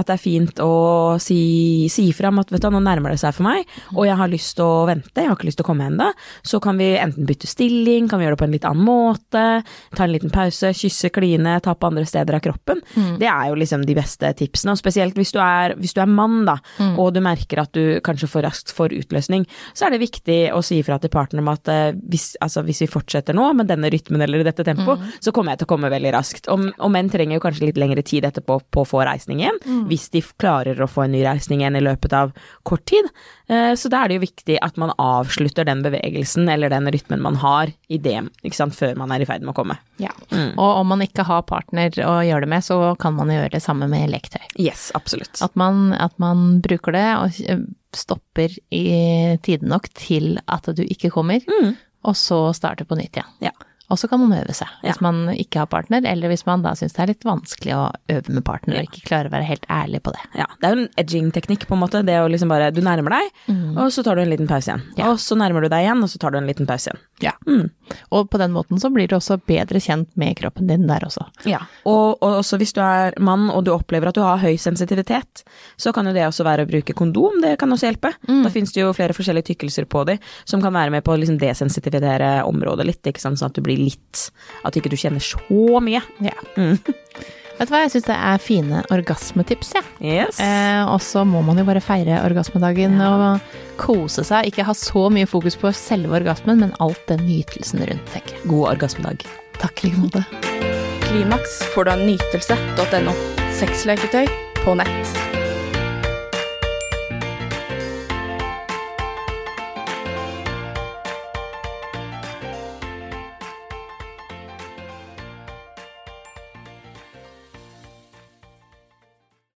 At 0.01 0.09
det 0.09 0.17
er 0.17 0.23
fint 0.23 0.61
å 0.65 0.71
si, 1.21 1.89
si 1.93 2.07
fra 2.17 2.31
om 2.33 2.41
at 2.41 2.53
vet 2.53 2.63
du, 2.65 2.71
nå 2.73 2.81
nærmer 2.85 3.13
det 3.15 3.21
seg 3.23 3.35
for 3.37 3.47
meg, 3.47 3.69
og 3.95 4.07
jeg 4.09 4.17
har 4.17 4.31
lyst 4.33 4.57
til 4.59 4.65
å 4.65 4.87
vente, 4.89 5.21
jeg 5.21 5.29
har 5.29 5.37
ikke 5.37 5.49
lyst 5.49 5.61
til 5.61 5.67
å 5.67 5.71
komme 5.71 5.89
ennå. 5.91 6.11
Så 6.47 6.61
kan 6.65 6.79
vi 6.81 6.93
enten 7.01 7.27
bytte 7.29 7.49
stilling, 7.51 8.09
kan 8.09 8.21
vi 8.21 8.27
gjøre 8.27 8.37
det 8.39 8.41
på 8.43 8.49
en 8.49 8.55
litt 8.57 8.67
annen 8.69 8.87
måte, 8.87 9.45
ta 9.97 10.07
en 10.07 10.13
liten 10.15 10.33
pause, 10.33 10.73
kysse, 10.77 11.11
kline, 11.15 11.59
ta 11.65 11.75
på 11.77 11.91
andre 11.91 12.07
steder 12.09 12.39
av 12.39 12.45
kroppen. 12.45 12.81
Det 13.21 13.29
er 13.29 13.51
jo 13.51 13.59
liksom 13.61 13.85
de 13.87 13.97
beste 13.99 14.31
tipsene, 14.39 14.75
og 14.75 14.81
spesielt 14.81 15.19
hvis 15.19 15.35
du 15.37 15.41
er, 15.45 15.77
hvis 15.81 15.95
du 15.97 16.01
er 16.03 16.11
mann, 16.11 16.45
da, 16.49 16.57
og 16.97 17.13
du 17.15 17.21
merker 17.25 17.61
at 17.65 17.73
du 17.77 18.01
kanskje 18.07 18.31
for 18.31 18.47
raskt 18.47 18.73
får 18.75 18.95
utløsning, 18.97 19.45
så 19.77 19.87
er 19.87 19.95
det 19.95 20.03
viktig 20.05 20.39
å 20.57 20.63
si 20.65 20.81
ifra 20.81 20.99
til 21.03 21.13
partneren 21.13 21.45
om 21.45 21.53
at 21.53 21.69
eh, 21.69 21.93
hvis, 22.11 22.33
altså, 22.41 22.63
hvis 22.67 22.83
vi 22.85 22.91
fortsetter 22.91 23.37
nå 23.37 23.51
med 23.59 23.69
denne 23.71 23.91
rytmen 23.93 24.23
eller 24.25 24.45
dette 24.47 24.65
tempoet, 24.67 25.03
så 25.21 25.33
kommer 25.35 25.53
jeg 25.53 25.63
til 25.63 25.69
å 25.69 25.73
komme 25.75 25.91
veldig 25.93 26.13
raskt. 26.15 26.49
Og, 26.53 26.71
og 26.79 26.91
menn 26.95 27.11
trenger 27.13 27.37
jo 27.37 27.43
kanskje 27.45 27.69
litt 27.69 27.81
lengre 27.81 28.03
tid 28.07 28.25
etterpå 28.29 28.61
på 28.71 28.85
å 28.85 28.89
få 28.89 29.03
reisning 29.07 29.43
igjen, 29.43 29.59
hvis 29.91 30.09
de 30.15 30.23
klarer 30.41 30.79
å 30.81 30.89
få 30.89 31.05
en 31.05 31.13
ny 31.15 31.21
reisning 31.27 31.61
igjen 31.65 31.77
i 31.77 31.83
løpet 31.85 32.15
av 32.17 32.33
kort 32.67 32.85
tid. 32.89 33.09
Eh, 33.51 33.75
Så 33.75 33.91
da 33.93 34.05
er 34.05 34.09
det 34.13 34.17
jo 34.21 34.25
viktig 34.25 34.57
at 34.63 34.79
man 34.81 34.93
avslutter 34.99 35.67
den 35.67 35.83
bevegelsen 35.85 36.49
eller 36.49 36.71
den 36.73 36.87
rytmen 36.95 37.21
man 37.23 37.37
har 37.43 37.73
i 37.91 37.99
det, 37.99 38.17
før 38.55 38.97
man 38.97 39.13
er 39.13 39.21
i 39.25 39.29
ferd 39.29 39.43
med 39.43 39.53
å 39.53 39.59
komme. 39.61 39.77
Ja. 39.99 40.13
Og 40.31 40.81
om 40.81 40.89
man 40.95 41.03
ikke 41.05 41.27
har 41.27 41.43
partner 41.43 41.91
å 42.07 42.21
gjøre 42.25 42.47
det 42.47 42.53
med, 42.55 42.65
så 42.65 42.97
kan 42.99 43.15
man 43.19 43.29
gjøre 43.35 43.51
det 43.57 43.63
samme 43.63 43.89
med 43.91 44.09
leketøy. 44.11 44.47
Yes, 44.59 44.91
absolutt. 44.95 45.43
At 45.43 45.55
man, 45.59 45.93
at 45.93 46.15
man 46.23 46.61
bruker 46.63 46.95
det 46.97 47.07
og 47.19 47.41
eh, 47.47 47.65
stopper 47.97 48.55
i 48.71 49.37
tide 49.43 49.67
nok 49.67 49.89
til 49.99 50.39
at 50.47 50.71
du 50.77 50.85
ikke 50.87 51.11
kommer, 51.11 51.43
og 52.07 52.15
så 52.17 52.55
starter 52.55 52.87
på 52.89 52.97
nytt 52.97 53.19
igjen. 53.19 53.35
Ja. 53.51 53.51
Og 53.91 53.99
så 53.99 54.09
kan 54.09 54.21
man 54.23 54.33
øve 54.39 54.55
seg, 54.55 54.69
hvis 54.85 54.97
Ja. 55.01 55.03
man 55.03 55.29
ikke 55.35 55.59
har 55.59 55.67
partner, 55.67 56.05
eller 56.07 56.29
hvis 56.31 56.47
man 56.47 56.63
da 56.63 56.71
syns 56.79 56.93
det 56.95 57.03
er 57.03 57.07
litt 57.11 57.25
vanskelig 57.27 57.75
å 57.75 57.93
øve 58.09 58.29
med 58.37 58.45
partner 58.45 58.79
og 58.79 58.87
ikke 58.87 59.03
klarer 59.09 59.27
å 59.27 59.33
være 59.35 59.49
helt 59.49 59.67
ærlig 59.69 60.01
på 60.07 60.13
det. 60.15 60.21
Ja, 60.39 60.47
det 60.61 60.69
er 60.71 60.77
jo 60.77 60.83
en 60.83 60.89
edging-teknikk, 60.97 61.67
på 61.67 61.75
en 61.75 61.81
måte. 61.83 62.05
Det 62.07 62.15
å 62.23 62.29
liksom 62.31 62.49
bare 62.49 62.71
Du 62.71 62.81
nærmer 62.81 63.11
deg, 63.11 63.31
og 63.77 63.91
så 63.91 64.05
tar 64.05 64.15
du 64.15 64.23
en 64.23 64.31
liten 64.31 64.47
pause 64.47 64.71
igjen. 64.71 64.83
Ja. 64.97 65.11
Og 65.11 65.19
så 65.19 65.37
nærmer 65.37 65.61
du 65.63 65.69
deg 65.69 65.83
igjen, 65.85 66.03
og 66.03 66.09
så 66.09 66.19
tar 66.23 66.31
du 66.31 66.39
en 66.39 66.47
liten 66.47 66.67
pause 66.67 66.87
igjen. 66.93 67.03
Ja. 67.25 67.35
Og 68.15 68.29
på 68.31 68.39
den 68.41 68.53
måten 68.55 68.81
så 68.81 68.91
blir 68.93 69.09
du 69.11 69.17
også 69.17 69.39
bedre 69.49 69.81
kjent 69.83 70.11
med 70.21 70.37
kroppen 70.39 70.69
din 70.71 70.87
der 70.89 71.05
også. 71.07 71.27
Ja, 71.49 71.63
og, 71.89 72.21
og 72.23 72.41
også 72.41 72.59
hvis 72.61 72.75
du 72.77 72.81
er 72.85 73.17
mann 73.21 73.49
og 73.51 73.65
du 73.67 73.73
opplever 73.75 74.11
at 74.11 74.19
du 74.19 74.23
har 74.25 74.41
høy 74.43 74.57
sensitivitet, 74.61 75.45
så 75.81 75.93
kan 75.97 76.09
jo 76.09 76.15
det 76.17 76.27
også 76.27 76.47
være 76.47 76.67
å 76.67 76.71
bruke 76.71 76.97
kondom, 76.97 77.41
det 77.43 77.57
kan 77.61 77.73
også 77.73 77.91
hjelpe. 77.91 78.15
Da 78.45 78.53
finnes 78.53 78.73
det 78.77 78.85
jo 78.85 78.95
flere 78.97 79.17
forskjellige 79.17 79.53
tykkelser 79.53 79.89
på 79.91 80.05
de, 80.09 80.19
som 80.49 80.63
kan 80.63 80.75
være 80.75 80.95
med 80.95 81.05
på 81.07 81.15
å 81.15 81.19
liksom 81.21 81.41
desensitivere 81.41 82.41
området 82.49 82.87
litt, 82.89 83.03
ikke 83.07 83.23
sant, 83.23 83.41
sånn 83.41 83.51
at 83.53 83.59
du 83.59 83.65
blir 83.65 83.81
litt 83.81 84.27
At 84.67 84.77
ikke 84.77 84.91
du 84.93 84.97
kjenner 84.99 85.23
så 85.23 85.81
mye. 85.83 86.01
Ja. 86.25 86.37
Vet 87.61 87.69
du 87.69 87.75
hva, 87.75 87.83
jeg 87.85 87.93
syns 87.93 88.07
det 88.07 88.15
er 88.17 88.41
fine 88.41 88.79
orgasmetips, 88.95 89.75
jeg. 89.77 89.89
Ja. 90.01 90.25
Yes. 90.25 90.39
Eh, 90.41 90.81
og 90.89 91.03
så 91.05 91.27
må 91.29 91.43
man 91.45 91.61
jo 91.61 91.67
bare 91.69 91.83
feire 91.85 92.23
orgasmedagen 92.25 92.97
og 93.05 93.53
kose 93.81 94.25
seg. 94.25 94.49
Ikke 94.49 94.65
ha 94.65 94.73
så 94.73 95.11
mye 95.13 95.29
fokus 95.29 95.59
på 95.61 95.69
selve 95.77 96.17
orgasmen, 96.23 96.63
men 96.65 96.73
alt 96.81 97.03
den 97.11 97.27
nytelsen 97.29 97.85
rundt, 97.85 98.15
tenker 98.15 98.39
jeg. 98.39 98.47
God 98.49 98.71
orgasmedag. 98.79 99.27
Takk 99.61 99.85
i 99.85 99.91
like 99.91 100.07
måte. 100.07 100.25
Klimaks 101.05 101.61
får 101.75 101.85
du 101.85 101.93
av 101.99 102.07
nytelse.no. 102.09 103.19
Sexleketøy 103.61 104.25
på 104.63 104.81
nett. 104.81 105.30